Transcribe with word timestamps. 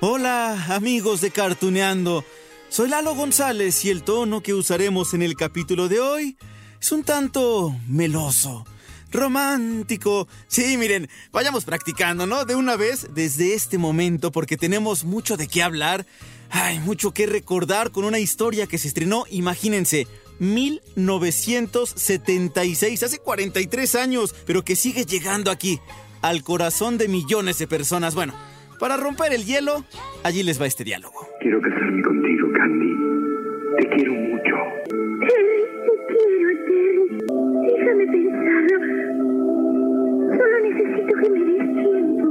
Hola, 0.00 0.66
amigos 0.74 1.20
de 1.20 1.30
Cartuneando. 1.30 2.24
Soy 2.70 2.88
Lalo 2.88 3.14
González 3.14 3.84
y 3.84 3.90
el 3.90 4.02
tono 4.02 4.42
que 4.42 4.54
usaremos 4.54 5.12
en 5.12 5.20
el 5.20 5.36
capítulo 5.36 5.88
de 5.88 6.00
hoy 6.00 6.38
es 6.80 6.90
un 6.90 7.04
tanto 7.04 7.76
meloso, 7.86 8.64
romántico. 9.10 10.26
Sí, 10.48 10.78
miren, 10.78 11.10
vayamos 11.30 11.66
practicando, 11.66 12.26
¿no? 12.26 12.46
De 12.46 12.56
una 12.56 12.76
vez 12.76 13.08
desde 13.12 13.52
este 13.52 13.76
momento 13.76 14.32
porque 14.32 14.56
tenemos 14.56 15.04
mucho 15.04 15.36
de 15.36 15.48
qué 15.48 15.62
hablar. 15.62 16.06
Hay 16.48 16.78
mucho 16.78 17.12
que 17.12 17.26
recordar 17.26 17.90
con 17.90 18.04
una 18.04 18.20
historia 18.20 18.66
que 18.66 18.78
se 18.78 18.88
estrenó, 18.88 19.24
imagínense, 19.30 20.06
1976, 20.42 23.02
hace 23.04 23.18
43 23.18 23.94
años, 23.94 24.34
pero 24.44 24.64
que 24.64 24.74
sigue 24.74 25.04
llegando 25.04 25.52
aquí, 25.52 25.78
al 26.20 26.42
corazón 26.42 26.98
de 26.98 27.06
millones 27.06 27.58
de 27.58 27.68
personas. 27.68 28.16
Bueno, 28.16 28.34
para 28.80 28.96
romper 28.96 29.32
el 29.32 29.44
hielo, 29.44 29.84
allí 30.24 30.42
les 30.42 30.60
va 30.60 30.66
este 30.66 30.82
diálogo. 30.82 31.28
Quiero 31.40 31.60
casarme 31.60 32.02
contigo, 32.02 32.48
Candy. 32.54 32.92
Te 33.78 33.88
quiero 33.94 34.14
mucho. 34.14 34.56
Terry, 35.20 35.62
te 35.86 35.94
quiero, 36.08 36.48
Terry. 36.66 37.06
Déjame 37.62 38.04
pensarlo. 38.08 38.78
Solo 40.36 40.56
necesito 40.68 41.12
que 41.22 41.28
me 41.30 41.40
des 41.52 41.68
tiempo. 41.78 42.26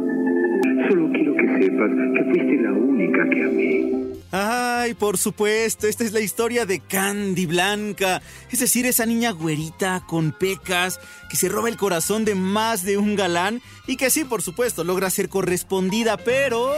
Solo 0.89 1.03
quiero 1.13 1.31
que 1.35 1.47
sepas 1.63 1.91
que 2.15 2.21
fuiste 2.25 2.55
la 2.61 2.71
única 2.73 3.21
que 3.29 3.43
amé. 3.43 4.10
Ay, 4.31 4.93
por 4.93 5.17
supuesto, 5.17 5.87
esta 5.87 6.05
es 6.05 6.13
la 6.13 6.21
historia 6.21 6.65
de 6.65 6.79
Candy 6.79 7.45
Blanca, 7.45 8.21
es 8.49 8.59
decir, 8.59 8.85
esa 8.85 9.05
niña 9.05 9.31
güerita 9.31 10.03
con 10.07 10.31
pecas 10.31 11.01
que 11.29 11.35
se 11.35 11.49
roba 11.49 11.67
el 11.67 11.75
corazón 11.75 12.23
de 12.23 12.33
más 12.35 12.83
de 12.83 12.97
un 12.97 13.17
galán 13.17 13.61
y 13.87 13.97
que 13.97 14.09
sí, 14.09 14.23
por 14.23 14.41
supuesto, 14.41 14.85
logra 14.85 15.09
ser 15.09 15.27
correspondida, 15.27 16.15
pero... 16.15 16.75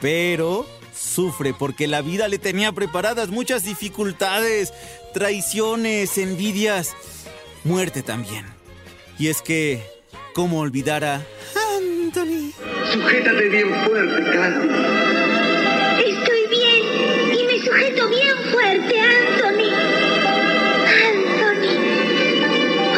pero 0.00 0.66
sufre 0.94 1.52
porque 1.52 1.86
la 1.86 2.00
vida 2.00 2.28
le 2.28 2.38
tenía 2.38 2.72
preparadas 2.72 3.28
muchas 3.28 3.64
dificultades, 3.64 4.72
traiciones, 5.12 6.16
envidias, 6.16 6.94
muerte 7.64 8.02
también. 8.02 8.46
Y 9.18 9.28
es 9.28 9.42
que, 9.42 9.82
¿cómo 10.34 10.60
olvidar 10.60 11.04
a 11.04 11.26
Anthony? 11.76 12.52
Sujétate 12.92 13.48
bien 13.50 13.68
fuerte, 13.84 14.32
Candy. 14.32 15.09
Sujeto 17.70 18.08
bien 18.08 18.36
fuerte, 18.50 19.00
Anthony. 19.00 19.72
Anthony, 21.06 21.74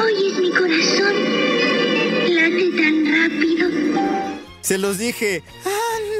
oyes 0.03 0.39
mi 0.39 0.51
corazón. 0.51 1.15
Late 2.29 2.71
tan 2.77 3.07
rápido. 3.13 3.69
Se 4.61 4.79
los 4.79 4.99
dije, 4.99 5.43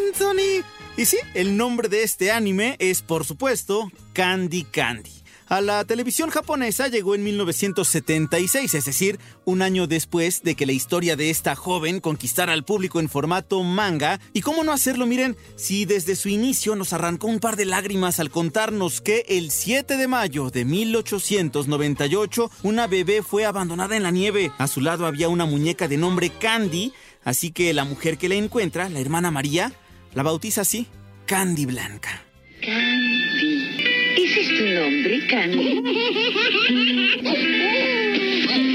Anthony. 0.09 0.65
Y 0.97 1.07
sí, 1.07 1.19
el 1.35 1.57
nombre 1.57 1.89
de 1.89 2.03
este 2.03 2.31
anime 2.31 2.77
es, 2.79 3.01
por 3.03 3.25
supuesto, 3.25 3.91
Candy 4.13 4.65
Candy. 4.65 5.22
A 5.53 5.61
la 5.61 5.85
televisión 5.85 6.31
japonesa 6.31 6.89
llegó 6.89 7.15
en 7.15 7.25
1976, 7.25 8.73
es 8.73 8.85
decir, 8.87 9.19
un 9.45 9.61
año 9.61 9.87
después 9.87 10.43
de 10.43 10.55
que 10.55 10.65
la 10.65 10.73
historia 10.73 11.15
de 11.15 11.29
esta 11.29 11.55
joven 11.57 12.01
conquistara 12.01 12.55
al 12.55 12.65
público 12.65 13.01
en 13.01 13.11
formato 13.11 13.63
manga. 13.63 14.19
Y 14.33 14.41
cómo 14.41 14.65
no 14.65 14.73
hacerlo, 14.73 15.05
miren, 15.05 15.37
si 15.57 15.85
desde 15.85 16.17
su 16.17 16.31
inicio 16.31 16.75
nos 16.75 16.95
arrancó 16.95 17.27
un 17.27 17.39
par 17.39 17.57
de 17.57 17.67
lágrimas 17.67 18.19
al 18.19 18.31
contarnos 18.31 19.03
que 19.03 19.27
el 19.29 19.51
7 19.51 19.99
de 19.99 20.09
mayo 20.09 20.49
de 20.49 20.65
1898 20.65 22.51
una 22.63 22.87
bebé 22.87 23.23
fue 23.23 23.45
abandonada 23.45 23.95
en 23.95 24.05
la 24.05 24.11
nieve. 24.11 24.53
A 24.57 24.67
su 24.67 24.81
lado 24.81 25.05
había 25.05 25.29
una 25.29 25.45
muñeca 25.45 25.87
de 25.87 25.99
nombre 25.99 26.31
Candy, 26.31 26.95
así 27.25 27.51
que 27.51 27.75
la 27.75 27.85
mujer 27.85 28.17
que 28.17 28.31
la 28.31 28.37
encuentra, 28.37 28.89
la 28.89 29.01
hermana 29.01 29.31
María, 29.31 29.71
la 30.15 30.23
bautiza 30.23 30.63
así, 30.63 30.87
Candy 31.27 31.67
Blanca. 31.67 32.23
Candy. 32.63 33.93
¿Ese 34.17 34.41
es 34.41 34.62
nombre, 34.75 35.27
Candy? 35.27 35.83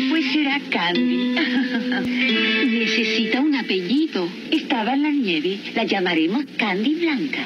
Pues 0.09 0.31
será 0.31 0.59
Candy. 0.69 1.35
Necesita 2.79 3.39
un 3.41 3.55
apellido. 3.55 4.27
Estaba 4.51 4.93
en 4.93 5.03
la 5.03 5.11
nieve. 5.11 5.59
La 5.75 5.83
llamaremos 5.83 6.45
Candy 6.57 6.95
Blanca. 6.95 7.45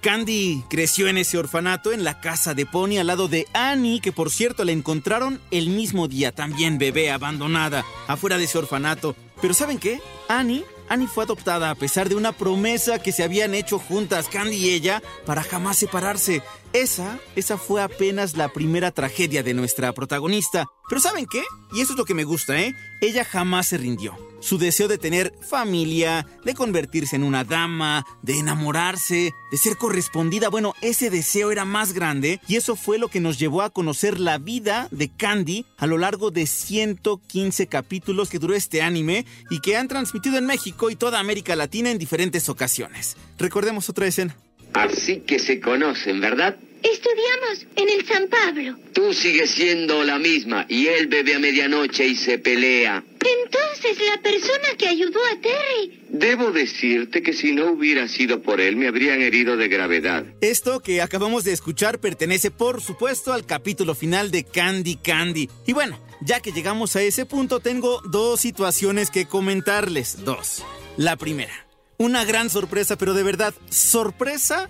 Candy 0.00 0.62
creció 0.68 1.08
en 1.08 1.18
ese 1.18 1.38
orfanato 1.38 1.92
en 1.92 2.04
la 2.04 2.20
casa 2.20 2.54
de 2.54 2.66
Pony 2.66 2.98
al 2.98 3.06
lado 3.08 3.28
de 3.28 3.46
Annie, 3.52 4.00
que 4.00 4.12
por 4.12 4.30
cierto 4.30 4.64
la 4.64 4.72
encontraron 4.72 5.40
el 5.50 5.70
mismo 5.70 6.08
día, 6.08 6.32
también 6.32 6.78
bebé 6.78 7.10
abandonada, 7.10 7.84
afuera 8.06 8.38
de 8.38 8.44
ese 8.44 8.58
orfanato. 8.58 9.16
Pero 9.40 9.54
¿saben 9.54 9.78
qué? 9.78 10.00
Annie 10.28 10.64
Annie 10.92 11.06
fue 11.06 11.24
adoptada 11.24 11.70
a 11.70 11.74
pesar 11.74 12.10
de 12.10 12.16
una 12.16 12.32
promesa 12.32 12.98
que 12.98 13.12
se 13.12 13.24
habían 13.24 13.54
hecho 13.54 13.78
juntas 13.78 14.28
Candy 14.28 14.56
y 14.56 14.70
ella 14.74 15.02
para 15.24 15.42
jamás 15.42 15.78
separarse. 15.78 16.42
Esa, 16.74 17.18
esa 17.34 17.56
fue 17.56 17.80
apenas 17.80 18.36
la 18.36 18.50
primera 18.50 18.90
tragedia 18.90 19.42
de 19.42 19.54
nuestra 19.54 19.94
protagonista. 19.94 20.66
Pero 20.92 21.00
¿saben 21.00 21.24
qué? 21.24 21.42
Y 21.72 21.80
eso 21.80 21.94
es 21.94 21.98
lo 21.98 22.04
que 22.04 22.12
me 22.12 22.24
gusta, 22.24 22.60
¿eh? 22.60 22.74
Ella 23.00 23.24
jamás 23.24 23.68
se 23.68 23.78
rindió. 23.78 24.14
Su 24.40 24.58
deseo 24.58 24.88
de 24.88 24.98
tener 24.98 25.32
familia, 25.40 26.26
de 26.44 26.52
convertirse 26.52 27.16
en 27.16 27.22
una 27.24 27.44
dama, 27.44 28.04
de 28.20 28.38
enamorarse, 28.38 29.32
de 29.50 29.56
ser 29.56 29.78
correspondida, 29.78 30.50
bueno, 30.50 30.74
ese 30.82 31.08
deseo 31.08 31.50
era 31.50 31.64
más 31.64 31.94
grande 31.94 32.40
y 32.46 32.56
eso 32.56 32.76
fue 32.76 32.98
lo 32.98 33.08
que 33.08 33.20
nos 33.20 33.38
llevó 33.38 33.62
a 33.62 33.70
conocer 33.70 34.20
la 34.20 34.36
vida 34.36 34.88
de 34.90 35.08
Candy 35.08 35.64
a 35.78 35.86
lo 35.86 35.96
largo 35.96 36.30
de 36.30 36.46
115 36.46 37.68
capítulos 37.68 38.28
que 38.28 38.38
duró 38.38 38.54
este 38.54 38.82
anime 38.82 39.24
y 39.48 39.60
que 39.60 39.78
han 39.78 39.88
transmitido 39.88 40.36
en 40.36 40.44
México 40.44 40.90
y 40.90 40.96
toda 40.96 41.20
América 41.20 41.56
Latina 41.56 41.90
en 41.90 41.96
diferentes 41.96 42.50
ocasiones. 42.50 43.16
Recordemos 43.38 43.88
otra 43.88 44.06
escena. 44.06 44.36
Así 44.74 45.20
que 45.20 45.38
se 45.38 45.58
conocen, 45.58 46.20
¿verdad? 46.20 46.58
Estudiamos 46.82 47.66
en 47.76 47.88
el 47.88 48.06
San 48.06 48.28
Pablo. 48.28 48.76
Tú 48.92 49.14
sigues 49.14 49.50
siendo 49.52 50.02
la 50.02 50.18
misma 50.18 50.66
y 50.68 50.86
él 50.88 51.06
bebe 51.06 51.34
a 51.34 51.38
medianoche 51.38 52.06
y 52.06 52.16
se 52.16 52.38
pelea. 52.38 53.04
Entonces, 53.20 54.04
la 54.04 54.20
persona 54.20 54.68
que 54.76 54.88
ayudó 54.88 55.20
a 55.24 55.40
Terry. 55.40 56.00
Debo 56.08 56.50
decirte 56.50 57.22
que 57.22 57.32
si 57.32 57.52
no 57.52 57.72
hubiera 57.72 58.08
sido 58.08 58.42
por 58.42 58.60
él 58.60 58.76
me 58.76 58.88
habrían 58.88 59.22
herido 59.22 59.56
de 59.56 59.68
gravedad. 59.68 60.24
Esto 60.40 60.80
que 60.80 61.00
acabamos 61.00 61.44
de 61.44 61.52
escuchar 61.52 62.00
pertenece 62.00 62.50
por 62.50 62.82
supuesto 62.82 63.32
al 63.32 63.46
capítulo 63.46 63.94
final 63.94 64.30
de 64.30 64.44
Candy 64.44 64.96
Candy. 64.96 65.48
Y 65.66 65.72
bueno, 65.72 65.98
ya 66.20 66.40
que 66.40 66.52
llegamos 66.52 66.96
a 66.96 67.02
ese 67.02 67.26
punto 67.26 67.60
tengo 67.60 68.00
dos 68.10 68.40
situaciones 68.40 69.10
que 69.10 69.26
comentarles. 69.26 70.24
Dos. 70.24 70.64
La 70.96 71.16
primera. 71.16 71.66
Una 71.98 72.24
gran 72.24 72.50
sorpresa, 72.50 72.98
pero 72.98 73.14
de 73.14 73.22
verdad, 73.22 73.54
sorpresa, 73.70 74.68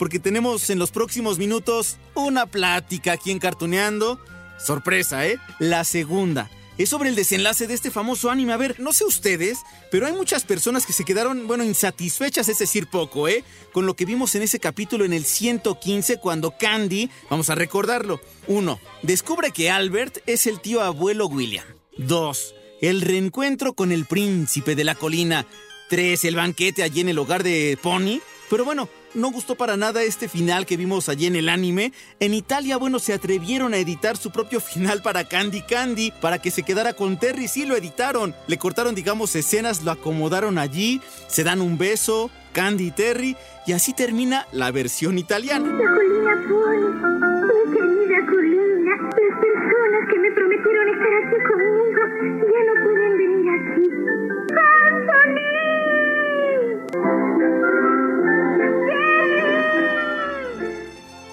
porque 0.00 0.18
tenemos 0.18 0.70
en 0.70 0.78
los 0.78 0.92
próximos 0.92 1.36
minutos 1.36 1.98
una 2.14 2.46
plática 2.46 3.12
aquí 3.12 3.30
en 3.30 3.38
Cartuneando. 3.38 4.18
Sorpresa, 4.58 5.26
¿eh? 5.26 5.38
La 5.58 5.84
segunda 5.84 6.50
es 6.78 6.88
sobre 6.88 7.10
el 7.10 7.14
desenlace 7.14 7.66
de 7.66 7.74
este 7.74 7.90
famoso 7.90 8.30
anime. 8.30 8.54
A 8.54 8.56
ver, 8.56 8.80
no 8.80 8.94
sé 8.94 9.04
ustedes, 9.04 9.58
pero 9.90 10.06
hay 10.06 10.14
muchas 10.14 10.44
personas 10.44 10.86
que 10.86 10.94
se 10.94 11.04
quedaron, 11.04 11.46
bueno, 11.46 11.64
insatisfechas, 11.64 12.48
es 12.48 12.58
decir, 12.58 12.86
poco, 12.86 13.28
¿eh? 13.28 13.44
Con 13.72 13.84
lo 13.84 13.94
que 13.94 14.06
vimos 14.06 14.34
en 14.34 14.40
ese 14.40 14.58
capítulo 14.58 15.04
en 15.04 15.12
el 15.12 15.26
115 15.26 16.16
cuando 16.16 16.56
Candy, 16.58 17.10
vamos 17.28 17.50
a 17.50 17.54
recordarlo. 17.54 18.22
Uno, 18.46 18.80
descubre 19.02 19.50
que 19.50 19.68
Albert 19.68 20.22
es 20.24 20.46
el 20.46 20.62
tío 20.62 20.80
abuelo 20.80 21.26
William. 21.26 21.66
Dos, 21.98 22.54
el 22.80 23.02
reencuentro 23.02 23.74
con 23.74 23.92
el 23.92 24.06
príncipe 24.06 24.74
de 24.74 24.84
la 24.84 24.94
colina. 24.94 25.46
3, 25.90 26.24
el 26.24 26.36
banquete 26.36 26.84
allí 26.84 27.02
en 27.02 27.10
el 27.10 27.18
hogar 27.18 27.42
de 27.42 27.78
Pony. 27.82 28.20
Pero 28.48 28.64
bueno, 28.64 28.88
no 29.14 29.30
gustó 29.30 29.54
para 29.54 29.76
nada 29.76 30.02
este 30.02 30.28
final 30.28 30.66
que 30.66 30.76
vimos 30.76 31.08
allí 31.08 31.26
en 31.26 31.36
el 31.36 31.48
anime. 31.48 31.92
En 32.20 32.34
Italia, 32.34 32.76
bueno, 32.76 32.98
se 32.98 33.12
atrevieron 33.12 33.74
a 33.74 33.78
editar 33.78 34.16
su 34.16 34.30
propio 34.30 34.60
final 34.60 35.02
para 35.02 35.24
Candy 35.24 35.62
Candy, 35.62 36.12
para 36.20 36.38
que 36.40 36.50
se 36.50 36.62
quedara 36.62 36.92
con 36.92 37.18
Terry. 37.18 37.48
Sí, 37.48 37.66
lo 37.66 37.76
editaron. 37.76 38.34
Le 38.46 38.58
cortaron, 38.58 38.94
digamos, 38.94 39.34
escenas, 39.36 39.82
lo 39.82 39.90
acomodaron 39.90 40.58
allí, 40.58 41.00
se 41.28 41.44
dan 41.44 41.60
un 41.60 41.78
beso, 41.78 42.30
Candy 42.52 42.88
y 42.88 42.90
Terry, 42.90 43.36
y 43.66 43.72
así 43.72 43.92
termina 43.92 44.46
la 44.52 44.70
versión 44.70 45.18
italiana. 45.18 45.66
Mi 45.66 45.78
querida 45.78 46.34
Colina, 48.26 48.96
las 48.96 49.14
personas 49.40 50.08
que 50.10 50.18
me 50.18 50.30
prometieron 50.32 50.88
estar 50.88 51.14
aquí 51.14 51.36
conmigo 51.48 52.02
ya 52.40 52.60
no 52.66 52.74
pueden 52.84 53.12
venir 53.18 53.48
aquí. 53.50 54.09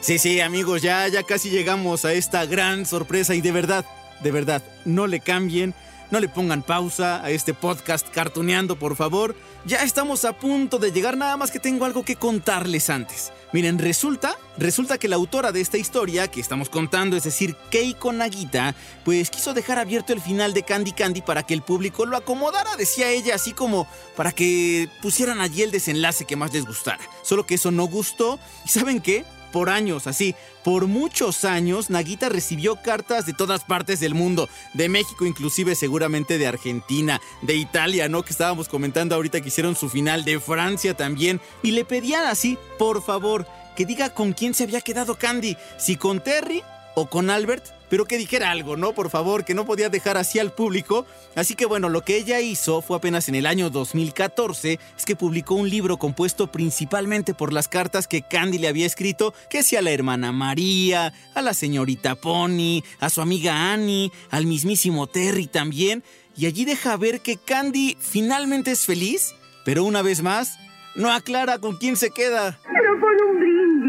Sí, 0.08 0.20
sí, 0.20 0.40
amigos, 0.40 0.82
ya, 0.82 1.06
ya 1.10 1.24
casi 1.24 1.50
llegamos 1.50 2.06
a 2.06 2.14
esta 2.14 2.46
gran 2.46 2.86
sorpresa 2.86 3.36
y 3.36 3.42
de 3.42 3.52
verdad, 3.52 3.84
de 4.24 4.32
verdad, 4.32 4.64
no 4.86 5.06
le 5.06 5.20
cambien, 5.20 5.74
no 6.12 6.22
le 6.22 6.30
pongan 6.30 6.64
pausa 6.64 7.22
a 7.22 7.30
este 7.30 7.54
podcast 7.54 8.08
cartuneando, 8.08 8.80
por 8.80 8.96
favor. 8.96 9.36
Ya 9.66 9.84
estamos 9.84 10.24
a 10.24 10.32
punto 10.32 10.80
de 10.80 10.94
llegar, 10.94 11.18
nada 11.18 11.36
más 11.36 11.52
que 11.52 11.60
tengo 11.60 11.84
algo 11.84 12.06
que 12.06 12.16
contarles 12.16 12.90
antes. 12.90 13.34
Miren, 13.52 13.80
resulta, 13.80 14.38
resulta 14.58 14.98
que 14.98 15.10
la 15.10 15.18
autora 15.18 15.52
de 15.52 15.60
esta 15.60 15.78
historia 15.78 16.30
que 16.30 16.40
estamos 16.40 16.70
contando, 16.70 17.18
es 17.18 17.26
decir, 17.26 17.58
Keiko 17.70 18.14
Nagita, 18.14 18.76
pues 19.04 19.30
quiso 19.30 19.54
dejar 19.54 19.78
abierto 19.78 20.14
el 20.14 20.22
final 20.22 20.54
de 20.54 20.64
Candy 20.64 20.94
Candy 20.94 21.22
para 21.22 21.44
que 21.44 21.54
el 21.54 21.64
público 21.64 22.06
lo 22.06 22.16
acomodara, 22.16 22.78
decía 22.78 23.10
ella, 23.10 23.36
así 23.36 23.52
como 23.52 23.90
para 24.16 24.32
que 24.32 24.88
pusieran 25.02 25.42
allí 25.42 25.64
el 25.64 25.72
desenlace 25.72 26.24
que 26.24 26.38
más 26.38 26.54
les 26.54 26.66
gustara. 26.66 27.04
Solo 27.24 27.46
que 27.46 27.56
eso 27.56 27.72
no 27.72 27.88
gustó. 27.88 28.40
¿Y 28.66 28.70
saben 28.70 29.02
qué? 29.02 29.26
Por 29.52 29.70
años, 29.70 30.08
así, 30.08 30.36
por 30.64 30.88
muchos 30.88 31.46
años, 31.46 31.90
Nagita 31.90 32.30
recibió 32.30 32.76
cartas 32.82 33.26
de 33.26 33.34
todas 33.34 33.64
partes 33.64 34.00
del 34.00 34.14
mundo, 34.14 34.50
de 34.74 34.90
México 34.90 35.26
inclusive 35.26 35.76
seguramente 35.76 36.38
de 36.38 36.48
Argentina, 36.48 37.22
de 37.42 37.56
Italia, 37.56 38.10
¿no? 38.10 38.24
Que 38.24 38.32
estábamos 38.32 38.68
comentando 38.70 39.16
ahorita 39.16 39.42
que 39.42 39.48
hicieron 39.48 39.76
su 39.76 39.90
final, 39.90 40.26
de 40.26 40.40
Francia 40.40 40.96
también, 40.96 41.42
y 41.64 41.72
le 41.72 41.86
pedían 41.86 42.26
así, 42.26 42.58
por 42.78 43.04
favor, 43.04 43.48
que 43.76 43.86
diga 43.86 44.14
con 44.14 44.34
quién 44.34 44.54
se 44.54 44.64
había 44.64 44.82
quedado 44.82 45.16
Candy, 45.16 45.56
si 45.78 45.96
con 45.98 46.24
Terry 46.24 46.64
o 47.00 47.06
con 47.06 47.30
Albert 47.30 47.78
pero 47.90 48.06
que 48.06 48.18
dijera 48.18 48.52
algo, 48.52 48.76
¿no? 48.76 48.94
Por 48.94 49.10
favor, 49.10 49.46
que 49.46 49.54
no 49.54 49.66
podía 49.66 49.90
dejar 49.90 50.18
así 50.18 50.40
al 50.40 50.52
público. 50.52 51.06
Así 51.36 51.56
que 51.56 51.66
bueno, 51.66 51.90
lo 51.90 52.02
que 52.02 52.18
ella 52.18 52.42
hizo 52.42 52.82
fue 52.82 52.98
apenas 52.98 53.30
en 53.30 53.36
el 53.36 53.46
año 53.46 53.70
2014, 53.70 54.80
es 54.98 55.06
que 55.06 55.16
publicó 55.16 55.56
un 55.56 55.70
libro 55.70 55.98
compuesto 55.98 56.52
principalmente 56.52 57.34
por 57.34 57.54
las 57.54 57.68
cartas 57.68 58.08
que 58.08 58.24
Candy 58.24 58.58
le 58.58 58.68
había 58.68 58.86
escrito, 58.86 59.34
que 59.50 59.60
hacía 59.60 59.80
a 59.80 59.84
la 59.84 59.92
hermana 59.92 60.32
María, 60.32 61.14
a 61.34 61.42
la 61.42 61.54
señorita 61.54 62.16
Pony, 62.16 62.84
a 63.00 63.10
su 63.10 63.22
amiga 63.22 63.72
Annie, 63.72 64.12
al 64.30 64.46
mismísimo 64.46 65.08
Terry 65.08 65.48
también, 65.48 66.04
y 66.36 66.46
allí 66.46 66.66
deja 66.66 66.98
ver 66.98 67.22
que 67.22 67.38
Candy 67.38 67.96
finalmente 68.00 68.72
es 68.72 68.86
feliz, 68.86 69.34
pero 69.64 69.84
una 69.84 70.02
vez 70.02 70.22
más, 70.22 70.58
no 70.96 71.12
aclara 71.12 71.60
con 71.60 71.78
quién 71.78 71.96
se 71.96 72.12
queda. 72.12 72.60
Pero 72.64 72.98
un 73.30 73.40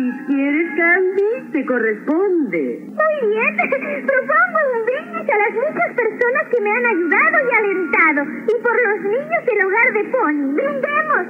brindis, 0.08 0.26
¿quieres, 0.26 0.68
Candy? 0.76 1.52
Te 1.52 1.66
corresponde. 1.66 2.86
Muy 2.86 3.30
bien. 3.30 3.56
Propongo 4.06 4.58
un 4.74 4.84
brindis 4.86 5.28
a 5.32 5.38
las 5.38 5.52
muchas 5.54 5.94
personas 5.96 6.44
que 6.50 6.60
me 6.60 6.70
han 6.70 6.86
ayudado 6.86 7.36
y 7.44 7.56
alentado. 7.56 8.20
Y 8.46 8.62
por 8.62 8.76
los 8.88 9.00
niños 9.04 9.46
del 9.46 9.66
hogar 9.66 9.92
de 9.92 10.04
Pony. 10.10 10.54
¡Brindemos! 10.54 11.26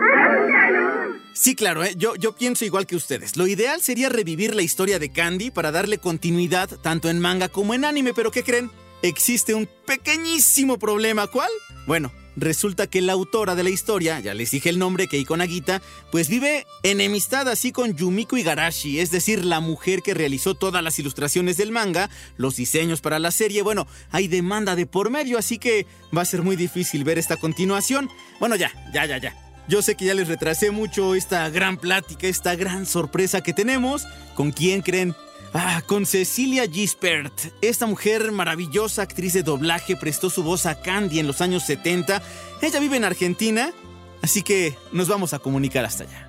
¡A 0.00 1.06
Sí, 1.34 1.54
claro, 1.54 1.84
¿eh? 1.84 1.94
yo, 1.96 2.16
yo 2.16 2.32
pienso 2.32 2.64
igual 2.64 2.86
que 2.86 2.96
ustedes. 2.96 3.36
Lo 3.36 3.46
ideal 3.46 3.80
sería 3.80 4.08
revivir 4.08 4.54
la 4.54 4.62
historia 4.62 4.98
de 4.98 5.12
Candy 5.12 5.50
para 5.50 5.70
darle 5.70 5.98
continuidad 5.98 6.68
tanto 6.82 7.08
en 7.08 7.20
manga 7.20 7.48
como 7.48 7.74
en 7.74 7.84
anime, 7.84 8.12
pero 8.14 8.30
¿qué 8.32 8.42
creen? 8.42 8.70
Existe 9.02 9.54
un 9.54 9.68
pequeñísimo 9.86 10.78
problema. 10.78 11.28
¿Cuál? 11.28 11.50
Bueno, 11.86 12.10
resulta 12.40 12.86
que 12.86 13.00
la 13.00 13.12
autora 13.12 13.54
de 13.54 13.64
la 13.64 13.70
historia, 13.70 14.20
ya 14.20 14.34
les 14.34 14.50
dije 14.50 14.68
el 14.68 14.78
nombre, 14.78 15.08
Keiko 15.08 15.36
Nagita, 15.36 15.82
pues 16.10 16.28
vive 16.28 16.66
enemistad 16.82 17.48
así 17.48 17.72
con 17.72 17.96
Yumiko 17.96 18.36
Igarashi, 18.36 19.00
es 19.00 19.10
decir, 19.10 19.44
la 19.44 19.60
mujer 19.60 20.02
que 20.02 20.14
realizó 20.14 20.54
todas 20.54 20.82
las 20.82 20.98
ilustraciones 20.98 21.56
del 21.56 21.72
manga, 21.72 22.10
los 22.36 22.56
diseños 22.56 23.00
para 23.00 23.18
la 23.18 23.30
serie. 23.30 23.62
Bueno, 23.62 23.86
hay 24.10 24.28
demanda 24.28 24.76
de 24.76 24.86
por 24.86 25.10
medio, 25.10 25.38
así 25.38 25.58
que 25.58 25.86
va 26.16 26.22
a 26.22 26.26
ser 26.26 26.42
muy 26.42 26.56
difícil 26.56 27.04
ver 27.04 27.18
esta 27.18 27.36
continuación. 27.36 28.08
Bueno, 28.40 28.56
ya, 28.56 28.72
ya, 28.92 29.06
ya, 29.06 29.18
ya. 29.18 29.36
Yo 29.68 29.82
sé 29.82 29.96
que 29.96 30.06
ya 30.06 30.14
les 30.14 30.28
retrasé 30.28 30.70
mucho 30.70 31.14
esta 31.14 31.48
gran 31.50 31.76
plática, 31.76 32.26
esta 32.26 32.56
gran 32.56 32.86
sorpresa 32.86 33.42
que 33.42 33.52
tenemos. 33.52 34.06
¿Con 34.34 34.50
quién 34.50 34.80
creen? 34.80 35.14
Ah, 35.54 35.82
con 35.86 36.04
Cecilia 36.04 36.68
Gispert. 36.68 37.32
Esta 37.62 37.86
mujer 37.86 38.32
maravillosa, 38.32 39.02
actriz 39.02 39.32
de 39.32 39.42
doblaje, 39.42 39.96
prestó 39.96 40.28
su 40.28 40.42
voz 40.42 40.66
a 40.66 40.80
Candy 40.80 41.20
en 41.20 41.26
los 41.26 41.40
años 41.40 41.64
70. 41.64 42.22
Ella 42.60 42.80
vive 42.80 42.96
en 42.96 43.04
Argentina, 43.04 43.72
así 44.20 44.42
que 44.42 44.76
nos 44.92 45.08
vamos 45.08 45.32
a 45.32 45.38
comunicar 45.38 45.84
hasta 45.84 46.04
allá. 46.04 46.27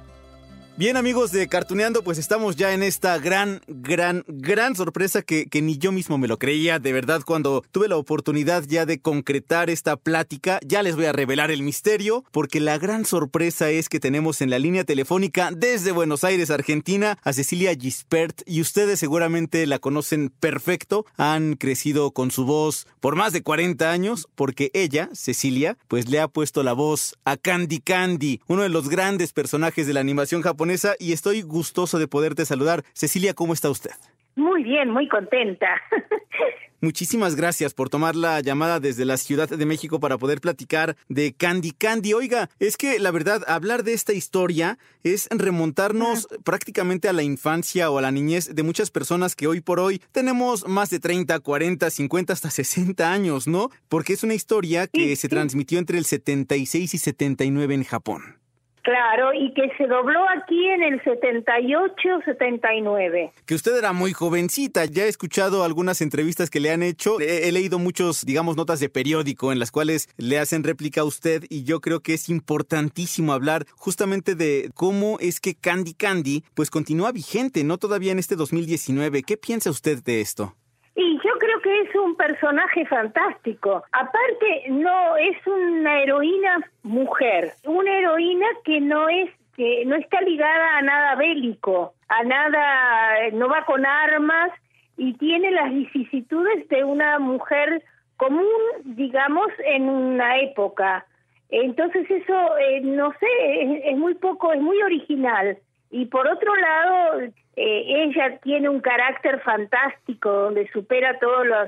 Bien 0.80 0.96
amigos 0.96 1.34
de 1.34 1.50
Cartuneando, 1.50 2.06
pues 2.06 2.18
estamos 2.18 2.56
ya 2.56 2.74
en 2.74 2.84
esta 2.84 3.18
gran, 3.18 3.60
gran, 3.68 4.24
gran 4.30 4.78
sorpresa 4.78 5.22
que, 5.22 5.48
que, 5.48 5.62
ni 5.62 5.78
yo 5.78 5.92
mismo 5.92 6.18
me 6.18 6.30
lo 6.30 6.40
creía. 6.40 6.80
De 6.80 6.94
verdad, 6.94 7.22
cuando 7.26 7.66
tuve 7.74 7.90
la 7.90 7.98
oportunidad 7.98 8.64
ya 8.66 8.86
de 8.86 9.02
concretar 9.02 9.70
esta 9.70 9.98
plática, 9.98 10.58
ya 10.66 10.82
les 10.82 10.96
voy 10.96 11.04
a 11.04 11.12
revelar 11.12 11.52
el 11.52 11.64
misterio, 11.64 12.24
porque 12.32 12.62
la 12.62 12.78
gran 12.78 13.04
sorpresa 13.04 13.70
es 13.70 13.90
que 13.90 14.00
tenemos 14.00 14.40
en 14.40 14.50
la 14.50 14.58
línea 14.58 14.86
telefónica 14.86 15.52
desde 15.54 15.92
Buenos 15.92 16.24
Aires, 16.24 16.50
Argentina, 16.50 17.20
a 17.24 17.34
Cecilia 17.34 17.76
Gispert, 17.76 18.42
y 18.46 18.62
ustedes 18.62 19.02
seguramente 19.02 19.68
la 19.68 19.80
conocen 19.80 20.32
perfecto, 20.40 21.06
han 21.18 21.56
crecido 21.56 22.12
con 22.12 22.32
su 22.32 22.46
voz 22.46 22.88
por 23.02 23.18
más 23.18 23.34
de 23.34 23.44
40 23.44 23.92
años, 23.92 24.30
porque 24.34 24.72
ella, 24.74 25.10
Cecilia, 25.12 25.78
pues 25.90 26.08
le 26.08 26.22
ha 26.22 26.30
puesto 26.30 26.64
la 26.64 26.72
voz 26.72 27.18
a 27.26 27.36
Candy 27.36 27.82
Candy, 27.82 28.40
uno 28.48 28.64
de 28.64 28.70
los 28.70 28.88
grandes 28.88 29.34
personajes 29.34 29.86
de 29.86 29.92
la 29.92 30.00
animación 30.00 30.42
japonesa 30.42 30.69
y 31.00 31.14
estoy 31.14 31.42
gustoso 31.42 32.00
de 32.00 32.08
poderte 32.08 32.46
saludar. 32.46 32.84
Cecilia, 32.94 33.34
¿cómo 33.34 33.54
está 33.54 33.70
usted? 33.70 33.92
Muy 34.36 34.64
bien, 34.64 34.92
muy 34.92 35.08
contenta. 35.08 35.68
Muchísimas 36.82 37.36
gracias 37.36 37.74
por 37.74 37.90
tomar 37.90 38.16
la 38.16 38.40
llamada 38.40 38.80
desde 38.80 39.04
la 39.04 39.18
Ciudad 39.18 39.50
de 39.50 39.66
México 39.66 40.00
para 40.00 40.18
poder 40.18 40.40
platicar 40.40 40.96
de 41.10 41.34
Candy 41.34 41.72
Candy. 41.72 42.14
Oiga, 42.14 42.50
es 42.58 42.78
que 42.78 43.00
la 43.00 43.12
verdad, 43.12 43.44
hablar 43.48 43.84
de 43.84 43.92
esta 43.92 44.14
historia 44.14 44.78
es 45.04 45.28
remontarnos 45.30 46.30
prácticamente 46.46 47.10
a 47.10 47.14
la 47.14 47.24
infancia 47.24 47.92
o 47.92 47.98
a 47.98 48.02
la 48.02 48.12
niñez 48.12 48.56
de 48.56 48.64
muchas 48.64 48.92
personas 48.92 49.36
que 49.36 49.48
hoy 49.48 49.60
por 49.60 49.82
hoy 49.82 50.02
tenemos 50.14 50.66
más 50.70 50.90
de 50.90 51.00
30, 51.02 51.38
40, 51.42 51.90
50, 51.90 52.32
hasta 52.32 52.50
60 52.50 53.12
años, 53.12 53.46
¿no? 53.46 53.72
Porque 53.90 54.14
es 54.14 54.24
una 54.24 54.36
historia 54.36 54.88
que 54.88 55.18
se 55.18 55.28
transmitió 55.28 55.80
entre 55.80 55.98
el 55.98 56.06
76 56.06 56.94
y 56.94 56.98
79 56.98 57.74
en 57.74 57.84
Japón. 57.84 58.40
Claro, 58.82 59.34
y 59.34 59.54
que 59.54 59.72
se 59.78 59.88
dobló 59.88 60.20
aquí 60.30 60.68
en 60.68 60.84
el 60.84 61.04
78, 61.04 61.94
79. 62.26 63.32
Que 63.46 63.56
usted 63.56 63.78
era 63.78 63.94
muy 63.94 64.14
jovencita, 64.14 64.86
ya 64.86 65.06
he 65.06 65.10
escuchado 65.10 65.64
algunas 65.64 66.02
entrevistas 66.02 66.50
que 66.50 66.60
le 66.60 66.72
han 66.72 66.84
hecho, 66.84 67.20
he, 67.20 67.48
he, 67.48 67.52
leído 67.52 67.78
muchos, 67.78 68.26
digamos, 68.26 68.56
notas 68.56 68.80
de 68.80 68.90
periódico 68.90 69.52
en 69.52 69.60
las 69.60 69.72
cuales 69.72 70.08
le 70.18 70.40
hacen 70.40 70.64
réplica 70.64 71.02
a 71.02 71.06
usted 71.06 71.44
y 71.50 71.64
yo 71.64 71.82
creo 71.82 72.00
que 72.00 72.14
es 72.14 72.30
importantísimo 72.30 73.34
hablar 73.34 73.66
justamente 73.76 74.36
de 74.36 74.70
cómo 74.74 75.18
es 75.20 75.40
que 75.40 75.56
Candy 75.56 75.94
Candy 75.94 76.44
pues 76.54 76.70
continúa 76.70 77.12
vigente, 77.12 77.64
¿no? 77.64 77.78
Todavía 77.78 78.12
en 78.12 78.20
este 78.20 78.36
2019. 78.36 79.24
¿Qué 79.24 79.38
piensa 79.38 79.70
usted 79.70 80.02
de 80.04 80.22
esto? 80.22 80.56
Y 81.02 81.18
yo 81.24 81.32
creo 81.40 81.62
que 81.62 81.82
es 81.84 81.96
un 81.96 82.14
personaje 82.18 82.86
fantástico. 82.86 83.86
Aparte, 83.94 84.66
no 84.68 85.16
es 85.16 85.38
una 85.48 86.02
heroína 86.02 86.60
mujer, 86.84 87.54
una 87.64 88.00
heroína 88.00 88.46
que 88.66 88.82
no 88.82 89.08
es 89.08 89.30
que 89.56 89.86
no 89.86 89.96
está 89.96 90.20
ligada 90.20 90.78
a 90.78 90.82
nada 90.82 91.16
bélico, 91.16 91.94
a 92.10 92.24
nada, 92.24 93.30
no 93.32 93.48
va 93.48 93.64
con 93.64 93.86
armas 93.86 94.52
y 94.98 95.14
tiene 95.14 95.52
las 95.52 95.74
vicisitudes 95.74 96.68
de 96.68 96.84
una 96.84 97.18
mujer 97.18 97.82
común, 98.18 98.60
digamos, 98.84 99.48
en 99.68 99.88
una 99.88 100.38
época. 100.40 101.06
Entonces 101.48 102.12
eso, 102.12 102.58
eh, 102.58 102.82
no 102.82 103.14
sé, 103.14 103.62
es, 103.62 103.82
es 103.86 103.98
muy 103.98 104.16
poco, 104.16 104.52
es 104.52 104.60
muy 104.60 104.82
original. 104.82 105.58
Y 105.92 106.06
por 106.06 106.28
otro 106.28 106.56
lado, 106.56 107.22
eh, 107.56 107.84
ella 107.88 108.40
tiene 108.44 108.70
un 108.70 108.80
carácter 108.80 109.40
fantástico 109.42 110.32
donde 110.32 110.70
supera 110.72 111.18
todos 111.20 111.46
los, 111.46 111.68